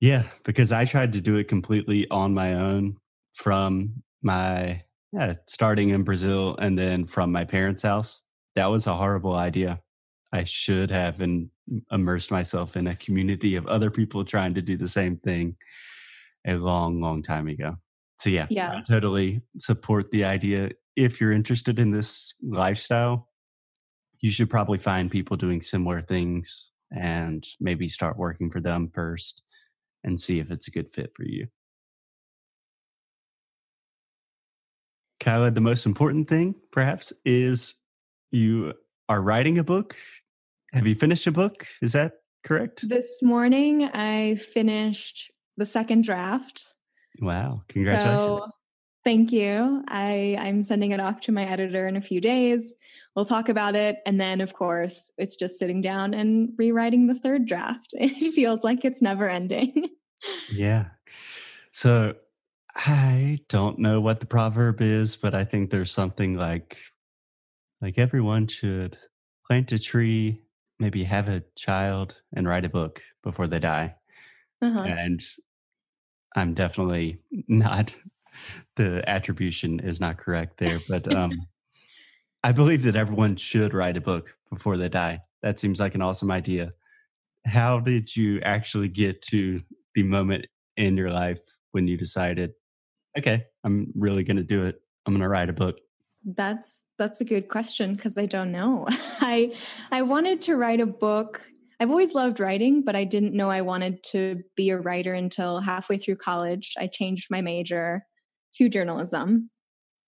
Yeah, 0.00 0.24
because 0.44 0.72
I 0.72 0.86
tried 0.86 1.12
to 1.12 1.20
do 1.20 1.36
it 1.36 1.48
completely 1.48 2.08
on 2.10 2.32
my 2.32 2.54
own 2.54 2.96
from 3.34 4.02
my 4.22 4.82
yeah, 5.12 5.34
starting 5.46 5.90
in 5.90 6.04
Brazil 6.04 6.56
and 6.58 6.78
then 6.78 7.04
from 7.04 7.32
my 7.32 7.44
parents' 7.44 7.82
house. 7.82 8.22
That 8.56 8.66
was 8.66 8.86
a 8.86 8.94
horrible 8.94 9.34
idea. 9.34 9.80
I 10.32 10.44
should 10.44 10.90
have 10.90 11.20
in, 11.20 11.50
immersed 11.90 12.30
myself 12.30 12.76
in 12.76 12.86
a 12.86 12.96
community 12.96 13.56
of 13.56 13.66
other 13.66 13.90
people 13.90 14.24
trying 14.24 14.54
to 14.54 14.62
do 14.62 14.76
the 14.76 14.88
same 14.88 15.16
thing 15.16 15.56
a 16.46 16.54
long, 16.54 17.00
long 17.00 17.22
time 17.22 17.48
ago. 17.48 17.76
So 18.18 18.30
yeah, 18.30 18.46
yeah. 18.50 18.76
I 18.76 18.82
totally 18.82 19.40
support 19.58 20.10
the 20.10 20.24
idea. 20.24 20.70
If 20.94 21.20
you're 21.20 21.32
interested 21.32 21.78
in 21.78 21.90
this 21.90 22.34
lifestyle, 22.42 23.29
you 24.20 24.30
should 24.30 24.50
probably 24.50 24.78
find 24.78 25.10
people 25.10 25.36
doing 25.36 25.62
similar 25.62 26.00
things 26.00 26.70
and 26.90 27.46
maybe 27.60 27.88
start 27.88 28.16
working 28.16 28.50
for 28.50 28.60
them 28.60 28.90
first 28.92 29.42
and 30.04 30.20
see 30.20 30.38
if 30.40 30.50
it's 30.50 30.68
a 30.68 30.70
good 30.70 30.92
fit 30.92 31.12
for 31.14 31.24
you. 31.24 31.46
Kyla, 35.20 35.50
the 35.50 35.60
most 35.60 35.86
important 35.86 36.28
thing, 36.28 36.54
perhaps, 36.72 37.12
is 37.24 37.74
you 38.30 38.72
are 39.08 39.20
writing 39.20 39.58
a 39.58 39.64
book. 39.64 39.94
Have 40.72 40.86
you 40.86 40.94
finished 40.94 41.26
a 41.26 41.32
book? 41.32 41.66
Is 41.82 41.92
that 41.92 42.12
correct? 42.44 42.88
This 42.88 43.22
morning, 43.22 43.84
I 43.84 44.36
finished 44.36 45.30
the 45.58 45.66
second 45.66 46.04
draft. 46.04 46.64
Wow! 47.20 47.62
Congratulations. 47.68 48.46
So, 48.46 48.50
thank 49.04 49.32
you. 49.32 49.82
I 49.88 50.36
I'm 50.38 50.62
sending 50.62 50.92
it 50.92 51.00
off 51.00 51.20
to 51.22 51.32
my 51.32 51.44
editor 51.44 51.86
in 51.86 51.96
a 51.96 52.00
few 52.00 52.20
days. 52.20 52.74
We'll 53.16 53.24
talk 53.24 53.48
about 53.48 53.74
it, 53.74 53.98
and 54.06 54.20
then, 54.20 54.40
of 54.40 54.54
course, 54.54 55.12
it's 55.18 55.34
just 55.34 55.58
sitting 55.58 55.80
down 55.80 56.14
and 56.14 56.50
rewriting 56.56 57.06
the 57.06 57.14
third 57.14 57.46
draft. 57.46 57.92
It 57.98 58.32
feels 58.32 58.62
like 58.62 58.84
it's 58.84 59.02
never 59.02 59.28
ending. 59.28 59.88
yeah. 60.52 60.86
So 61.72 62.14
I 62.76 63.40
don't 63.48 63.78
know 63.78 64.00
what 64.00 64.20
the 64.20 64.26
proverb 64.26 64.80
is, 64.80 65.16
but 65.16 65.34
I 65.34 65.44
think 65.44 65.70
there's 65.70 65.90
something 65.90 66.36
like 66.36 66.78
like 67.80 67.98
everyone 67.98 68.46
should 68.46 68.98
plant 69.46 69.72
a 69.72 69.78
tree, 69.78 70.42
maybe 70.78 71.02
have 71.04 71.28
a 71.28 71.42
child 71.56 72.20
and 72.34 72.46
write 72.46 72.64
a 72.64 72.68
book 72.68 73.02
before 73.22 73.48
they 73.48 73.58
die. 73.58 73.94
Uh-huh. 74.62 74.80
And 74.80 75.20
I'm 76.36 76.54
definitely 76.54 77.18
not 77.48 77.94
the 78.76 79.08
attribution 79.08 79.80
is 79.80 80.00
not 80.00 80.18
correct 80.18 80.58
there, 80.58 80.80
but 80.88 81.12
um 81.14 81.32
I 82.42 82.52
believe 82.52 82.84
that 82.84 82.96
everyone 82.96 83.36
should 83.36 83.74
write 83.74 83.96
a 83.96 84.00
book 84.00 84.34
before 84.50 84.76
they 84.76 84.88
die. 84.88 85.20
That 85.42 85.60
seems 85.60 85.78
like 85.78 85.94
an 85.94 86.02
awesome 86.02 86.30
idea. 86.30 86.72
How 87.46 87.80
did 87.80 88.14
you 88.16 88.40
actually 88.40 88.88
get 88.88 89.22
to 89.22 89.60
the 89.94 90.02
moment 90.02 90.46
in 90.76 90.96
your 90.96 91.10
life 91.10 91.40
when 91.72 91.86
you 91.86 91.96
decided 91.96 92.52
okay, 93.18 93.44
I'm 93.64 93.92
really 93.94 94.22
going 94.22 94.36
to 94.36 94.44
do 94.44 94.64
it. 94.64 94.80
I'm 95.04 95.12
going 95.12 95.22
to 95.22 95.28
write 95.28 95.50
a 95.50 95.52
book? 95.52 95.78
That's 96.24 96.82
that's 96.98 97.20
a 97.20 97.24
good 97.24 97.48
question 97.48 97.94
because 97.94 98.18
I 98.18 98.26
don't 98.26 98.52
know. 98.52 98.86
I 99.20 99.56
I 99.90 100.02
wanted 100.02 100.42
to 100.42 100.56
write 100.56 100.80
a 100.80 100.86
book. 100.86 101.42
I've 101.80 101.90
always 101.90 102.12
loved 102.12 102.40
writing, 102.40 102.82
but 102.82 102.94
I 102.94 103.04
didn't 103.04 103.32
know 103.32 103.50
I 103.50 103.62
wanted 103.62 104.02
to 104.10 104.42
be 104.54 104.68
a 104.68 104.78
writer 104.78 105.14
until 105.14 105.60
halfway 105.60 105.96
through 105.96 106.16
college. 106.16 106.74
I 106.78 106.88
changed 106.88 107.28
my 107.30 107.40
major 107.40 108.04
to 108.54 108.68
journalism. 108.68 109.50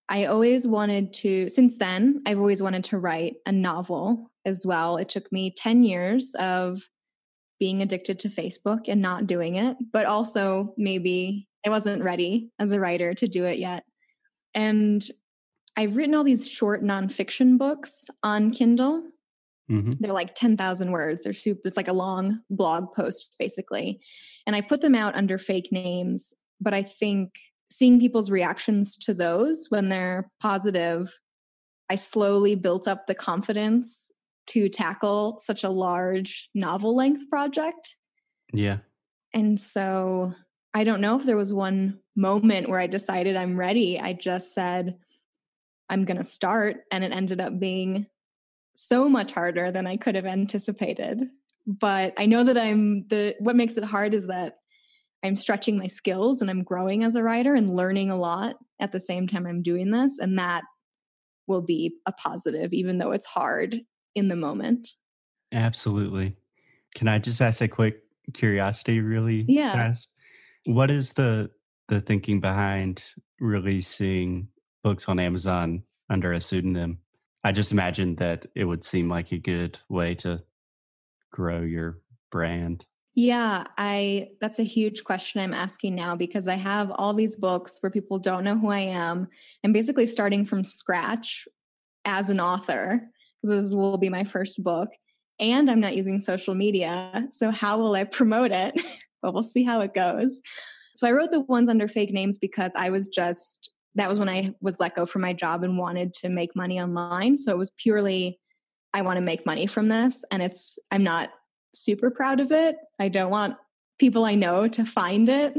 I 0.08 0.26
always 0.26 0.66
wanted 0.66 1.12
to 1.14 1.48
since 1.48 1.76
then, 1.76 2.22
I've 2.26 2.38
always 2.38 2.62
wanted 2.62 2.84
to 2.84 2.98
write 2.98 3.36
a 3.46 3.52
novel 3.52 4.30
as 4.44 4.66
well. 4.66 4.96
It 4.96 5.08
took 5.08 5.30
me 5.32 5.54
10 5.56 5.84
years 5.84 6.34
of 6.38 6.82
being 7.58 7.80
addicted 7.80 8.18
to 8.18 8.28
Facebook 8.28 8.88
and 8.88 9.00
not 9.00 9.26
doing 9.26 9.54
it, 9.54 9.76
but 9.92 10.06
also 10.06 10.74
maybe 10.76 11.48
I 11.64 11.70
wasn't 11.70 12.02
ready 12.02 12.50
as 12.58 12.72
a 12.72 12.80
writer 12.80 13.14
to 13.14 13.28
do 13.28 13.44
it 13.44 13.58
yet. 13.58 13.84
And 14.54 15.06
I've 15.76 15.96
written 15.96 16.14
all 16.14 16.24
these 16.24 16.50
short 16.50 16.82
nonfiction 16.82 17.56
books 17.56 18.10
on 18.22 18.50
Kindle. 18.50 19.04
Mm-hmm. 19.70 19.92
They're 20.00 20.12
like 20.12 20.34
10,000 20.34 20.90
words. 20.90 21.22
They're 21.22 21.32
super, 21.32 21.60
it's 21.64 21.76
like 21.76 21.88
a 21.88 21.92
long 21.92 22.40
blog 22.50 22.92
post, 22.94 23.36
basically. 23.38 24.00
And 24.46 24.54
I 24.56 24.60
put 24.60 24.80
them 24.80 24.94
out 24.94 25.14
under 25.14 25.38
fake 25.38 25.68
names. 25.70 26.34
But 26.60 26.74
I 26.74 26.82
think 26.82 27.32
seeing 27.72 27.98
people's 27.98 28.30
reactions 28.30 28.96
to 28.98 29.14
those 29.14 29.66
when 29.70 29.88
they're 29.88 30.30
positive, 30.40 31.18
I 31.90 31.96
slowly 31.96 32.54
built 32.54 32.86
up 32.86 33.06
the 33.06 33.14
confidence 33.14 34.10
to 34.48 34.68
tackle 34.68 35.38
such 35.38 35.64
a 35.64 35.68
large 35.68 36.48
novel 36.54 36.94
length 36.94 37.28
project. 37.28 37.96
Yeah. 38.52 38.78
And 39.32 39.58
so 39.58 40.34
I 40.74 40.84
don't 40.84 41.00
know 41.00 41.18
if 41.18 41.24
there 41.24 41.36
was 41.36 41.52
one 41.52 42.00
moment 42.16 42.68
where 42.68 42.80
I 42.80 42.86
decided 42.86 43.36
I'm 43.36 43.56
ready. 43.56 43.98
I 44.00 44.12
just 44.12 44.54
said, 44.54 44.98
I'm 45.88 46.04
going 46.04 46.16
to 46.16 46.24
start. 46.24 46.84
And 46.90 47.04
it 47.04 47.12
ended 47.12 47.40
up 47.40 47.58
being 47.58 48.06
so 48.74 49.08
much 49.08 49.32
harder 49.32 49.70
than 49.70 49.86
I 49.86 49.96
could 49.96 50.14
have 50.14 50.24
anticipated. 50.24 51.28
But 51.66 52.14
I 52.18 52.26
know 52.26 52.44
that 52.44 52.58
I'm 52.58 53.06
the, 53.08 53.36
what 53.38 53.56
makes 53.56 53.76
it 53.76 53.84
hard 53.84 54.14
is 54.14 54.26
that 54.26 54.58
I'm 55.22 55.36
stretching 55.36 55.78
my 55.78 55.86
skills 55.86 56.40
and 56.40 56.50
I'm 56.50 56.64
growing 56.64 57.04
as 57.04 57.14
a 57.14 57.22
writer 57.22 57.54
and 57.54 57.76
learning 57.76 58.10
a 58.10 58.18
lot 58.18 58.56
at 58.80 58.92
the 58.92 59.00
same 59.00 59.26
time 59.26 59.46
I'm 59.46 59.62
doing 59.62 59.90
this. 59.90 60.18
And 60.18 60.38
that 60.38 60.64
will 61.46 61.62
be 61.62 61.94
a 62.06 62.12
positive, 62.12 62.72
even 62.72 62.98
though 62.98 63.12
it's 63.12 63.26
hard 63.26 63.80
in 64.14 64.28
the 64.28 64.36
moment. 64.36 64.88
Absolutely. 65.52 66.36
Can 66.94 67.08
I 67.08 67.18
just 67.18 67.40
ask 67.40 67.60
a 67.60 67.68
quick 67.68 68.02
curiosity 68.34 69.00
really 69.00 69.44
yeah. 69.48 69.72
fast? 69.72 70.12
What 70.66 70.90
is 70.90 71.12
the 71.12 71.50
the 71.88 72.00
thinking 72.00 72.40
behind 72.40 73.02
releasing 73.40 74.48
books 74.82 75.08
on 75.08 75.18
Amazon 75.18 75.82
under 76.08 76.32
a 76.32 76.40
pseudonym? 76.40 76.98
I 77.44 77.52
just 77.52 77.72
imagined 77.72 78.18
that 78.18 78.46
it 78.54 78.64
would 78.64 78.84
seem 78.84 79.08
like 79.08 79.32
a 79.32 79.38
good 79.38 79.78
way 79.88 80.14
to 80.16 80.42
grow 81.32 81.60
your 81.60 81.98
brand. 82.30 82.86
Yeah, 83.14 83.64
I 83.76 84.30
that's 84.40 84.58
a 84.58 84.64
huge 84.64 85.04
question 85.04 85.42
I'm 85.42 85.52
asking 85.52 85.94
now 85.94 86.16
because 86.16 86.48
I 86.48 86.54
have 86.54 86.90
all 86.92 87.12
these 87.12 87.36
books 87.36 87.78
where 87.80 87.90
people 87.90 88.18
don't 88.18 88.44
know 88.44 88.56
who 88.56 88.70
I 88.70 88.80
am. 88.80 89.28
I'm 89.62 89.72
basically 89.72 90.06
starting 90.06 90.46
from 90.46 90.64
scratch 90.64 91.46
as 92.04 92.30
an 92.30 92.40
author 92.40 93.02
because 93.42 93.70
this 93.70 93.74
will 93.74 93.98
be 93.98 94.08
my 94.08 94.24
first 94.24 94.62
book 94.62 94.88
and 95.38 95.70
I'm 95.70 95.80
not 95.80 95.96
using 95.96 96.20
social 96.20 96.54
media. 96.54 97.28
So 97.30 97.50
how 97.50 97.78
will 97.78 97.94
I 97.94 98.04
promote 98.18 98.50
it? 98.52 98.80
but 99.22 99.34
we'll 99.34 99.42
see 99.42 99.62
how 99.64 99.80
it 99.80 99.94
goes. 99.94 100.40
So 100.96 101.06
I 101.06 101.12
wrote 101.12 101.30
the 101.30 101.40
ones 101.40 101.68
under 101.68 101.88
fake 101.88 102.12
names 102.12 102.38
because 102.38 102.72
I 102.76 102.90
was 102.90 103.08
just, 103.08 103.70
that 103.94 104.08
was 104.08 104.18
when 104.18 104.28
I 104.28 104.54
was 104.60 104.80
let 104.80 104.94
go 104.94 105.06
from 105.06 105.22
my 105.22 105.32
job 105.32 105.62
and 105.62 105.78
wanted 105.78 106.12
to 106.14 106.28
make 106.28 106.56
money 106.56 106.80
online. 106.80 107.38
So 107.38 107.52
it 107.52 107.58
was 107.58 107.70
purely, 107.70 108.38
I 108.92 109.02
want 109.02 109.16
to 109.16 109.22
make 109.22 109.46
money 109.46 109.66
from 109.66 109.88
this. 109.88 110.24
And 110.30 110.42
it's, 110.42 110.78
I'm 110.90 111.02
not 111.02 111.30
super 111.74 112.10
proud 112.10 112.40
of 112.40 112.52
it. 112.52 112.76
I 112.98 113.08
don't 113.08 113.30
want 113.30 113.56
people 113.98 114.24
I 114.24 114.34
know 114.34 114.68
to 114.68 114.84
find 114.84 115.28
it. 115.28 115.54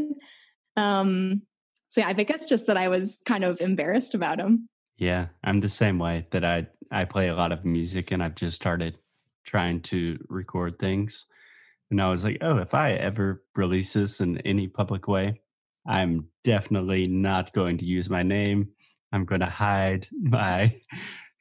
Um, 0.78 1.44
so 1.90 2.02
yeah, 2.02 2.08
I 2.08 2.14
think 2.14 2.30
it's 2.30 2.46
just 2.46 2.68
that 2.68 2.78
I 2.78 2.88
was 2.88 3.22
kind 3.26 3.44
of 3.44 3.62
embarrassed 3.62 4.16
about 4.16 4.38
them. 4.38 4.68
Yeah, 4.98 5.28
I'm 5.44 5.60
the 5.60 5.70
same 5.70 6.00
way 6.00 6.28
that 6.32 6.44
I 6.44 6.68
I 6.92 7.06
play 7.06 7.28
a 7.30 7.36
lot 7.36 7.52
of 7.52 7.66
music 7.66 8.12
and 8.12 8.24
I've 8.24 8.36
just 8.36 8.56
started 8.56 8.98
trying 9.46 9.82
to 9.82 10.18
record 10.30 10.80
things 10.80 11.26
And 11.92 12.02
I 12.02 12.10
was 12.10 12.24
like, 12.24 12.40
oh, 12.42 12.58
if 12.58 12.74
I 12.74 12.94
ever 12.94 13.44
release 13.56 13.94
this 13.94 14.20
in 14.20 14.40
any 14.40 14.68
public 14.68 15.08
way, 15.08 15.42
I'm 15.88 16.28
definitely 16.44 17.08
not 17.08 17.54
going 17.54 17.78
to 17.80 17.86
use 17.86 18.10
my 18.10 18.24
name. 18.24 18.70
I'm 19.12 19.26
going 19.26 19.42
to 19.42 19.48
hide 19.48 20.08
my. 20.12 20.76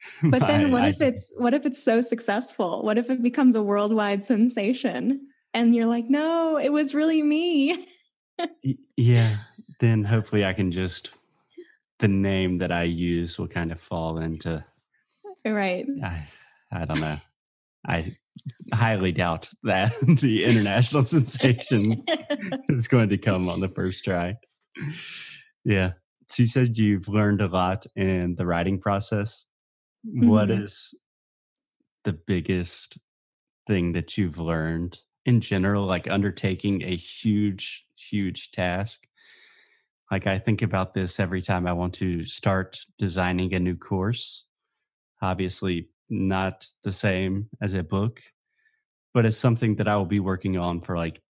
But 0.23 0.41
my 0.41 0.47
then 0.47 0.71
what 0.71 0.87
if 0.87 1.01
it's 1.01 1.31
what 1.37 1.53
if 1.53 1.65
it's 1.65 1.83
so 1.83 2.01
successful? 2.01 2.83
What 2.83 2.97
if 2.97 3.09
it 3.09 3.21
becomes 3.21 3.55
a 3.55 3.63
worldwide 3.63 4.25
sensation? 4.25 5.27
And 5.53 5.75
you're 5.75 5.85
like, 5.85 6.09
no, 6.09 6.57
it 6.57 6.71
was 6.71 6.95
really 6.95 7.23
me. 7.23 7.87
Yeah, 8.97 9.37
then 9.79 10.03
hopefully 10.03 10.43
I 10.43 10.53
can 10.53 10.71
just 10.71 11.11
the 11.99 12.07
name 12.07 12.57
that 12.57 12.71
I 12.71 12.83
use 12.83 13.37
will 13.37 13.47
kind 13.47 13.71
of 13.71 13.79
fall 13.79 14.17
into 14.17 14.65
right. 15.45 15.85
I 16.03 16.27
I 16.71 16.85
don't 16.85 16.99
know. 16.99 17.19
I 17.87 18.17
highly 18.73 19.11
doubt 19.11 19.49
that 19.63 19.93
the 20.21 20.43
international 20.43 21.03
sensation 21.03 22.03
is 22.69 22.87
going 22.87 23.09
to 23.09 23.17
come 23.17 23.49
on 23.49 23.59
the 23.59 23.69
first 23.69 24.03
try. 24.03 24.35
Yeah. 25.63 25.91
So 26.29 26.43
you 26.43 26.47
said 26.47 26.77
you've 26.77 27.07
learned 27.07 27.41
a 27.41 27.47
lot 27.47 27.85
in 27.95 28.35
the 28.35 28.45
writing 28.45 28.79
process. 28.79 29.45
What 30.03 30.49
Mhm. 30.49 30.51
is 30.51 30.93
the 32.03 32.13
biggest 32.13 32.97
thing 33.67 33.93
that 33.93 34.17
you've 34.17 34.39
learned 34.39 35.01
in 35.25 35.41
general, 35.41 35.85
like 35.85 36.09
undertaking 36.09 36.83
a 36.83 36.95
huge, 36.95 37.85
huge 37.97 38.51
task? 38.51 39.07
Like 40.11 40.27
I 40.27 40.37
think 40.39 40.61
about 40.61 40.93
this 40.93 41.19
every 41.19 41.41
time 41.41 41.65
I 41.65 41.73
want 41.73 41.93
to 41.95 42.25
start 42.25 42.79
designing 42.97 43.53
a 43.53 43.59
new 43.59 43.75
course. 43.75 44.45
Obviously, 45.21 45.89
not 46.09 46.67
the 46.83 46.91
same 46.93 47.49
as 47.61 47.73
a 47.73 47.83
book, 47.83 48.21
but 49.13 49.25
it's 49.25 49.37
something 49.37 49.75
that 49.77 49.87
I 49.87 49.97
will 49.97 50.05
be 50.05 50.19
working 50.21 50.57
on 50.57 50.81
for 50.81 50.97
like 50.97 51.21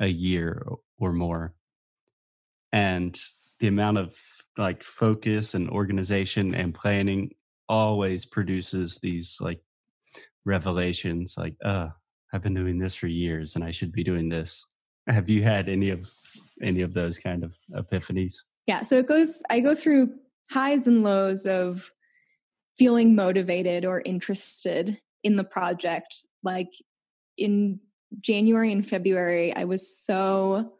a 0.00 0.08
year 0.08 0.66
or 0.98 1.12
more. 1.12 1.54
And 2.72 3.18
the 3.58 3.66
amount 3.68 3.98
of 3.98 4.18
like 4.56 4.82
focus 4.82 5.54
and 5.54 5.68
organization 5.70 6.54
and 6.54 6.74
planning 6.74 7.30
always 7.68 8.24
produces 8.24 8.98
these 9.02 9.38
like 9.40 9.60
revelations 10.44 11.36
like, 11.36 11.54
uh, 11.64 11.88
I've 12.32 12.42
been 12.42 12.54
doing 12.54 12.78
this 12.78 12.94
for 12.94 13.06
years 13.06 13.54
and 13.54 13.64
I 13.64 13.70
should 13.70 13.92
be 13.92 14.04
doing 14.04 14.28
this. 14.28 14.64
Have 15.06 15.28
you 15.28 15.42
had 15.42 15.68
any 15.68 15.90
of 15.90 16.10
any 16.60 16.82
of 16.82 16.92
those 16.92 17.18
kind 17.18 17.42
of 17.42 17.56
epiphanies? 17.74 18.34
Yeah. 18.66 18.82
So 18.82 18.98
it 18.98 19.06
goes, 19.06 19.42
I 19.48 19.60
go 19.60 19.74
through 19.74 20.12
highs 20.50 20.86
and 20.86 21.02
lows 21.02 21.46
of 21.46 21.90
feeling 22.76 23.14
motivated 23.14 23.84
or 23.84 24.02
interested 24.04 24.98
in 25.24 25.36
the 25.36 25.44
project. 25.44 26.24
Like 26.42 26.70
in 27.38 27.80
January 28.20 28.72
and 28.72 28.86
February, 28.86 29.54
I 29.56 29.64
was 29.64 29.96
so 29.96 30.74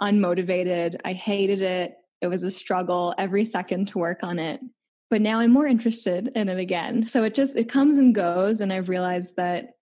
unmotivated. 0.00 0.96
I 1.04 1.12
hated 1.12 1.60
it. 1.60 1.96
It 2.20 2.28
was 2.28 2.42
a 2.42 2.50
struggle 2.50 3.14
every 3.18 3.44
second 3.44 3.88
to 3.88 3.98
work 3.98 4.24
on 4.24 4.38
it. 4.38 4.60
But 5.10 5.20
now 5.20 5.38
I'm 5.38 5.52
more 5.52 5.66
interested 5.66 6.30
in 6.34 6.48
it 6.48 6.58
again. 6.58 7.06
So 7.06 7.22
it 7.24 7.34
just, 7.34 7.56
it 7.56 7.68
comes 7.68 7.98
and 7.98 8.14
goes. 8.14 8.60
And 8.60 8.72
I've 8.72 8.88
realized 8.88 9.36
that 9.36 9.74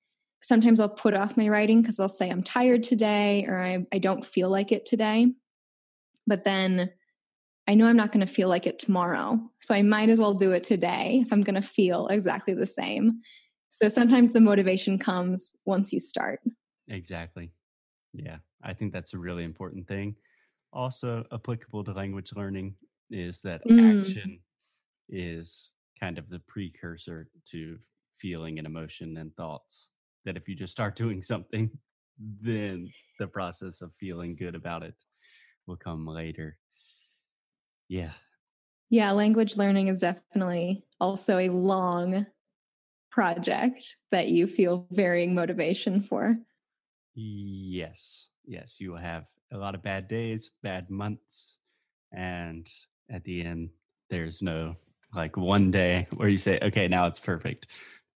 sometimes 0.42 0.80
I'll 0.80 0.88
put 0.88 1.14
off 1.14 1.36
my 1.36 1.48
writing 1.48 1.80
because 1.80 2.00
I'll 2.00 2.08
say 2.08 2.28
I'm 2.28 2.42
tired 2.42 2.82
today 2.82 3.46
or 3.46 3.62
I, 3.62 3.86
I 3.92 3.98
don't 3.98 4.26
feel 4.26 4.50
like 4.50 4.72
it 4.72 4.84
today. 4.84 5.32
But 6.26 6.44
then 6.44 6.90
I 7.68 7.74
know 7.74 7.86
I'm 7.86 7.96
not 7.96 8.10
going 8.12 8.26
to 8.26 8.32
feel 8.32 8.48
like 8.48 8.66
it 8.66 8.78
tomorrow. 8.78 9.38
So 9.62 9.74
I 9.74 9.82
might 9.82 10.08
as 10.08 10.18
well 10.18 10.34
do 10.34 10.52
it 10.52 10.64
today 10.64 11.20
if 11.24 11.32
I'm 11.32 11.42
going 11.42 11.54
to 11.54 11.62
feel 11.62 12.08
exactly 12.08 12.54
the 12.54 12.66
same. 12.66 13.20
So 13.68 13.88
sometimes 13.88 14.32
the 14.32 14.40
motivation 14.40 14.98
comes 14.98 15.56
once 15.64 15.92
you 15.92 16.00
start. 16.00 16.40
Exactly. 16.88 17.52
Yeah, 18.12 18.38
I 18.62 18.74
think 18.74 18.92
that's 18.92 19.14
a 19.14 19.18
really 19.18 19.44
important 19.44 19.86
thing. 19.86 20.16
Also, 20.72 21.24
applicable 21.32 21.84
to 21.84 21.92
language 21.92 22.32
learning 22.34 22.74
is 23.10 23.40
that 23.42 23.62
Mm. 23.66 24.00
action 24.00 24.40
is 25.12 25.72
kind 26.00 26.18
of 26.18 26.28
the 26.30 26.40
precursor 26.40 27.28
to 27.52 27.78
feeling 28.16 28.58
and 28.58 28.66
emotion 28.66 29.16
and 29.18 29.34
thoughts. 29.36 29.90
That 30.24 30.36
if 30.36 30.48
you 30.48 30.56
just 30.56 30.72
start 30.72 30.96
doing 31.04 31.22
something, 31.22 31.70
then 32.18 32.92
the 33.20 33.28
process 33.28 33.82
of 33.82 33.92
feeling 34.00 34.36
good 34.36 34.56
about 34.56 34.82
it 34.82 34.96
will 35.66 35.76
come 35.76 36.06
later. 36.06 36.58
Yeah, 37.88 38.12
Yeah, 38.90 39.12
language 39.12 39.56
learning 39.56 39.88
is 39.88 40.00
definitely 40.00 40.84
also 41.00 41.38
a 41.38 41.48
long 41.48 42.26
project 43.10 43.96
that 44.10 44.28
you 44.28 44.46
feel 44.46 44.86
varying 44.90 45.34
motivation 45.34 46.02
for. 46.02 46.38
Yes, 47.14 48.30
yes, 48.44 48.80
you 48.80 48.90
will 48.90 48.98
have 48.98 49.26
a 49.52 49.58
lot 49.58 49.74
of 49.74 49.82
bad 49.82 50.08
days, 50.08 50.50
bad 50.62 50.90
months, 50.90 51.58
and 52.12 52.70
at 53.10 53.24
the 53.24 53.42
end, 53.42 53.70
there's 54.08 54.40
no 54.42 54.76
like 55.14 55.36
one 55.36 55.70
day 55.70 56.06
where 56.16 56.28
you 56.28 56.38
say, 56.38 56.58
okay, 56.62 56.88
now 56.88 57.06
it's 57.06 57.18
perfect. 57.18 57.66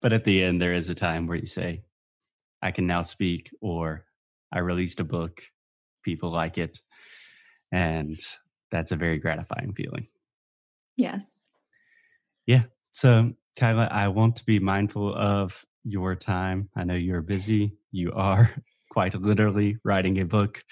But 0.00 0.12
at 0.12 0.24
the 0.24 0.42
end, 0.42 0.60
there 0.60 0.74
is 0.74 0.88
a 0.88 0.94
time 0.94 1.26
where 1.26 1.38
you 1.38 1.46
say, 1.46 1.84
I 2.60 2.70
can 2.70 2.86
now 2.86 3.02
speak, 3.02 3.50
or 3.60 4.04
I 4.52 4.60
released 4.60 5.00
a 5.00 5.04
book, 5.04 5.42
people 6.02 6.30
like 6.30 6.58
it. 6.58 6.80
And 7.72 8.18
that's 8.70 8.92
a 8.92 8.96
very 8.96 9.18
gratifying 9.18 9.72
feeling. 9.72 10.06
Yes. 10.96 11.38
Yeah. 12.46 12.64
So, 12.90 13.32
Kyla, 13.56 13.88
I 13.90 14.08
want 14.08 14.36
to 14.36 14.44
be 14.44 14.58
mindful 14.58 15.14
of 15.14 15.64
your 15.84 16.14
time. 16.14 16.68
I 16.76 16.84
know 16.84 16.94
you're 16.94 17.22
busy. 17.22 17.76
You 17.90 18.12
are 18.12 18.50
quite 18.90 19.14
literally 19.14 19.78
writing 19.84 20.20
a 20.20 20.24
book. 20.24 20.62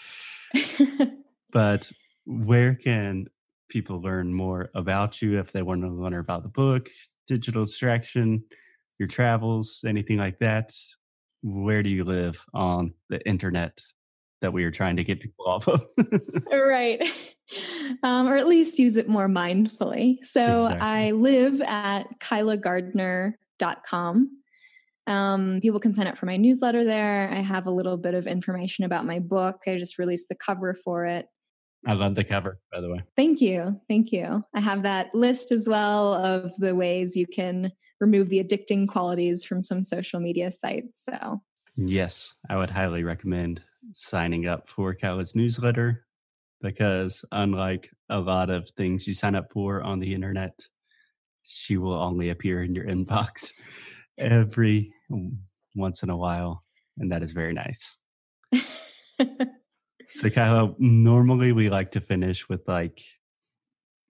but 1.53 1.91
where 2.27 2.75
can 2.75 3.27
people 3.71 4.03
learn 4.03 4.35
more 4.35 4.71
about 4.75 5.23
you 5.23 5.39
if 5.39 5.53
they 5.53 5.63
want 5.63 5.81
to 5.83 5.89
learn 5.89 6.15
about 6.15 6.43
the 6.43 6.51
book, 6.51 6.91
digital 7.27 7.65
distraction, 7.65 8.45
your 8.99 9.09
travels, 9.09 9.83
anything 9.87 10.19
like 10.19 10.39
that? 10.41 10.75
Where 11.43 11.83
do 11.83 11.89
you 11.89 12.05
live 12.05 12.45
on 12.53 12.93
the 13.09 13.27
internet 13.27 13.81
that 14.43 14.53
we 14.53 14.65
are 14.65 14.71
trying 14.71 14.97
to 14.97 15.05
get 15.05 15.21
people 15.21 15.45
off 15.47 15.69
of? 15.69 15.87
right. 16.53 17.03
Um, 18.05 18.29
or 18.29 18.37
at 18.37 18.47
least 18.47 18.79
use 18.79 18.95
it 18.95 19.09
more 19.09 19.27
mindfully. 19.27 20.25
So 20.25 20.67
Exactly. 20.67 20.81
I 20.81 21.11
live 21.11 21.61
at 21.63 22.05
kylagardner.com. 22.21 24.43
Um, 25.09 25.59
people 25.61 25.81
can 25.81 25.93
sign 25.93 26.07
up 26.07 26.17
for 26.17 26.27
my 26.27 26.37
newsletter 26.37 26.85
there. 26.85 27.29
I 27.29 27.41
have 27.41 27.67
a 27.67 27.73
little 27.73 27.97
bit 27.97 28.15
of 28.15 28.29
information 28.29 28.85
about 28.85 29.05
my 29.05 29.19
book. 29.19 29.63
I 29.67 29.77
just 29.77 29.99
released 29.99 30.29
the 30.29 30.37
cover 30.37 30.75
for 30.75 31.07
it. 31.07 31.27
I 31.87 31.95
love 31.95 32.15
the 32.15 32.25
cover, 32.25 32.61
by 32.73 32.81
the 32.81 32.91
way. 32.91 33.01
Thank 33.17 33.41
you. 33.41 33.81
Thank 33.89 34.13
you. 34.13 34.45
I 34.55 34.61
have 34.61 34.83
that 34.83 35.15
list 35.15 35.51
as 35.51 35.69
well 35.69 36.15
of 36.15 36.55
the 36.59 36.75
ways 36.75 37.17
you 37.17 37.27
can 37.27 37.73
remove 38.01 38.29
the 38.29 38.43
addicting 38.43 38.87
qualities 38.87 39.45
from 39.45 39.63
some 39.63 39.83
social 39.83 40.21
media 40.21 40.51
sites. 40.51 41.05
So, 41.05 41.41
Yes, 41.77 42.35
I 42.49 42.57
would 42.57 42.71
highly 42.71 43.05
recommend 43.05 43.63
signing 43.93 44.47
up 44.47 44.69
for 44.69 44.95
Kyla's 44.95 45.35
newsletter 45.35 46.05
because, 46.61 47.25
unlike 47.33 47.91
a 48.11 48.19
lot 48.19 48.51
of 48.51 48.69
things 48.71 49.07
you 49.07 49.15
sign 49.15 49.35
up 49.35 49.51
for 49.53 49.83
on 49.83 49.99
the 49.99 50.13
internet, 50.13 50.61
she 51.43 51.79
will 51.79 51.95
only 51.95 52.31
appear 52.31 52.63
in 52.63 52.75
your 52.75 52.85
inbox 52.85 53.53
every 54.19 54.93
once 55.75 56.03
in 56.03 56.11
a 56.11 56.17
while. 56.17 56.65
And 56.99 57.11
that 57.13 57.23
is 57.23 57.33
very 57.33 57.55
nice. 57.55 57.97
So, 60.15 60.29
Kyla, 60.29 60.75
normally 60.79 61.53
we 61.53 61.71
like 61.71 61.91
to 61.93 62.01
finish 62.01 62.49
with 62.49 62.67
like 62.67 63.01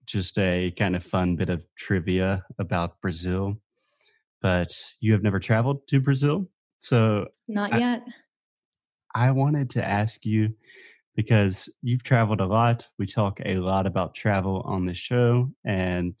just 0.05 0.37
a 0.39 0.71
kind 0.71 0.95
of 0.95 1.03
fun 1.03 1.35
bit 1.35 1.49
of 1.49 1.63
trivia 1.77 2.43
about 2.59 2.99
Brazil, 3.01 3.55
but 4.41 4.75
you 4.99 5.13
have 5.13 5.23
never 5.23 5.39
traveled 5.39 5.87
to 5.87 5.99
Brazil. 5.99 6.49
So, 6.79 7.27
not 7.47 7.73
I- 7.73 7.79
yet. 7.79 8.03
I 9.13 9.31
wanted 9.31 9.69
to 9.71 9.85
ask 9.85 10.25
you 10.25 10.53
because 11.15 11.67
you've 11.81 12.03
traveled 12.03 12.39
a 12.39 12.45
lot. 12.45 12.87
We 12.97 13.05
talk 13.05 13.41
a 13.45 13.55
lot 13.55 13.85
about 13.85 14.15
travel 14.15 14.61
on 14.65 14.85
the 14.85 14.93
show, 14.93 15.51
and 15.65 16.17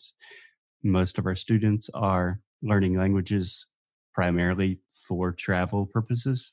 most 0.83 1.17
of 1.17 1.25
our 1.25 1.35
students 1.35 1.89
are 1.93 2.41
learning 2.61 2.97
languages 2.97 3.67
primarily 4.13 4.79
for 5.07 5.31
travel 5.31 5.85
purposes. 5.85 6.51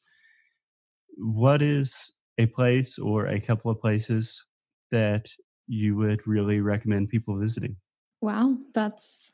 What 1.17 1.61
is 1.61 2.13
a 2.39 2.47
place 2.47 2.99
or 2.99 3.27
a 3.27 3.41
couple 3.41 3.71
of 3.71 3.81
places 3.81 4.45
that 4.91 5.29
you 5.67 5.97
would 5.97 6.27
really 6.27 6.61
recommend 6.61 7.09
people 7.09 7.39
visiting? 7.39 7.77
Wow, 8.21 8.57
that's 8.75 9.33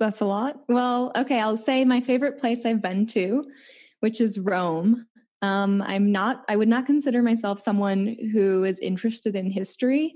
that's 0.00 0.20
a 0.20 0.26
lot. 0.26 0.60
Well, 0.68 1.12
okay, 1.16 1.40
I'll 1.40 1.56
say 1.56 1.84
my 1.84 2.00
favorite 2.00 2.38
place 2.38 2.66
I've 2.66 2.82
been 2.82 3.06
to, 3.08 3.44
which 4.00 4.20
is 4.20 4.38
Rome. 4.38 5.06
Um, 5.40 5.82
I'm 5.82 6.10
not. 6.10 6.44
I 6.48 6.56
would 6.56 6.68
not 6.68 6.86
consider 6.86 7.22
myself 7.22 7.60
someone 7.60 8.16
who 8.32 8.64
is 8.64 8.80
interested 8.80 9.36
in 9.36 9.50
history, 9.50 10.12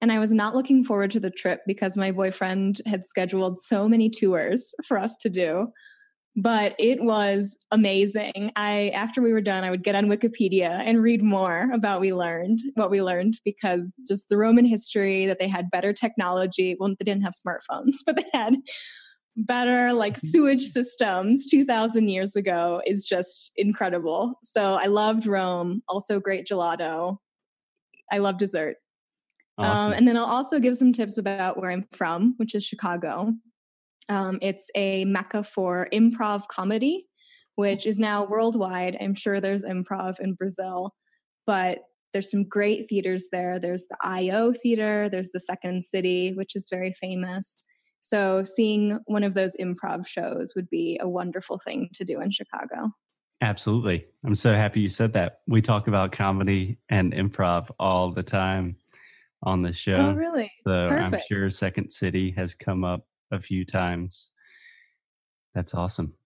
and 0.00 0.10
I 0.12 0.18
was 0.18 0.32
not 0.32 0.54
looking 0.54 0.84
forward 0.84 1.10
to 1.12 1.20
the 1.20 1.30
trip 1.30 1.60
because 1.66 1.96
my 1.96 2.10
boyfriend 2.10 2.80
had 2.86 3.06
scheduled 3.06 3.60
so 3.60 3.88
many 3.88 4.10
tours 4.10 4.74
for 4.86 4.98
us 4.98 5.16
to 5.18 5.30
do. 5.30 5.68
But 6.36 6.74
it 6.78 7.02
was 7.02 7.56
amazing. 7.70 8.50
I 8.56 8.90
after 8.94 9.22
we 9.22 9.32
were 9.32 9.40
done, 9.40 9.64
I 9.64 9.70
would 9.70 9.84
get 9.84 9.94
on 9.94 10.06
Wikipedia 10.06 10.80
and 10.84 11.02
read 11.02 11.22
more 11.22 11.70
about 11.72 12.00
we 12.00 12.12
learned 12.12 12.60
what 12.74 12.90
we 12.90 13.02
learned 13.02 13.38
because 13.44 13.94
just 14.06 14.28
the 14.28 14.36
Roman 14.36 14.64
history 14.64 15.26
that 15.26 15.38
they 15.38 15.48
had 15.48 15.70
better 15.70 15.92
technology. 15.92 16.76
Well, 16.78 16.90
they 16.90 17.04
didn't 17.04 17.22
have 17.22 17.34
smartphones, 17.34 17.96
but 18.06 18.16
they 18.16 18.24
had 18.32 18.56
better 19.36 19.92
like 19.92 20.14
mm-hmm. 20.14 20.26
sewage 20.26 20.62
systems 20.62 21.46
2000 21.46 22.08
years 22.08 22.36
ago 22.36 22.82
is 22.86 23.06
just 23.06 23.52
incredible. 23.56 24.38
So 24.42 24.74
I 24.74 24.86
loved 24.86 25.26
Rome, 25.26 25.82
also 25.88 26.20
great 26.20 26.46
gelato. 26.46 27.18
I 28.10 28.18
love 28.18 28.38
dessert. 28.38 28.76
Um, 29.58 29.66
awesome. 29.66 29.86
Um, 29.86 29.92
and 29.92 30.08
then 30.08 30.16
I'll 30.16 30.24
also 30.24 30.58
give 30.58 30.76
some 30.76 30.92
tips 30.92 31.18
about 31.18 31.60
where 31.60 31.70
I'm 31.70 31.86
from, 31.92 32.34
which 32.38 32.54
is 32.54 32.64
Chicago. 32.64 33.32
Um, 34.08 34.38
it's 34.42 34.70
a 34.74 35.04
mecca 35.06 35.42
for 35.42 35.88
improv 35.92 36.46
comedy, 36.48 37.06
which 37.56 37.86
is 37.86 37.98
now 37.98 38.24
worldwide. 38.24 38.96
I'm 39.00 39.14
sure 39.14 39.40
there's 39.40 39.64
improv 39.64 40.20
in 40.20 40.34
Brazil, 40.34 40.94
but 41.46 41.84
there's 42.12 42.30
some 42.30 42.44
great 42.44 42.88
theaters 42.88 43.26
there. 43.32 43.58
There's 43.58 43.86
the 43.90 43.96
IO 44.00 44.52
Theater, 44.52 45.08
there's 45.08 45.30
the 45.30 45.40
Second 45.40 45.84
City, 45.84 46.32
which 46.32 46.54
is 46.54 46.68
very 46.70 46.92
famous. 46.92 47.58
So, 48.00 48.44
seeing 48.44 49.00
one 49.06 49.24
of 49.24 49.34
those 49.34 49.56
improv 49.56 50.06
shows 50.06 50.52
would 50.54 50.68
be 50.68 50.98
a 51.02 51.08
wonderful 51.08 51.58
thing 51.58 51.88
to 51.94 52.04
do 52.04 52.20
in 52.20 52.30
Chicago. 52.30 52.90
Absolutely. 53.40 54.06
I'm 54.24 54.34
so 54.34 54.54
happy 54.54 54.80
you 54.80 54.88
said 54.88 55.14
that. 55.14 55.40
We 55.48 55.60
talk 55.60 55.88
about 55.88 56.12
comedy 56.12 56.78
and 56.88 57.12
improv 57.12 57.70
all 57.78 58.10
the 58.10 58.22
time 58.22 58.76
on 59.42 59.62
the 59.62 59.72
show. 59.72 59.96
Oh, 59.96 60.12
really? 60.12 60.52
So, 60.66 60.88
Perfect. 60.88 61.14
I'm 61.14 61.20
sure 61.28 61.50
Second 61.50 61.90
City 61.90 62.30
has 62.32 62.54
come 62.54 62.84
up 62.84 63.06
a 63.34 63.40
few 63.40 63.64
times. 63.64 64.30
That's 65.54 65.74
awesome. 65.74 66.16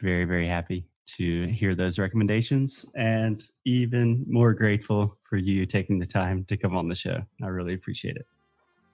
Very, 0.00 0.24
very 0.24 0.48
happy 0.48 0.88
to 1.18 1.46
hear 1.48 1.74
those 1.74 1.98
recommendations 1.98 2.86
and 2.94 3.42
even 3.64 4.24
more 4.28 4.54
grateful 4.54 5.18
for 5.24 5.36
you 5.36 5.66
taking 5.66 5.98
the 5.98 6.06
time 6.06 6.44
to 6.44 6.56
come 6.56 6.76
on 6.76 6.88
the 6.88 6.94
show. 6.94 7.20
I 7.42 7.46
really 7.46 7.74
appreciate 7.74 8.16
it. 8.16 8.26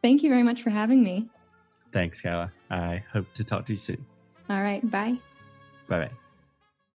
Thank 0.02 0.22
you 0.22 0.30
very 0.30 0.42
much 0.42 0.62
for 0.62 0.70
having 0.70 1.02
me. 1.02 1.28
Thanks, 1.92 2.20
Kyla. 2.20 2.52
I 2.70 3.02
hope 3.12 3.32
to 3.34 3.44
talk 3.44 3.64
to 3.66 3.72
you 3.72 3.78
soon. 3.78 4.04
All 4.50 4.62
right. 4.62 4.88
Bye. 4.90 5.16
Bye 5.88 6.06
bye. 6.06 6.27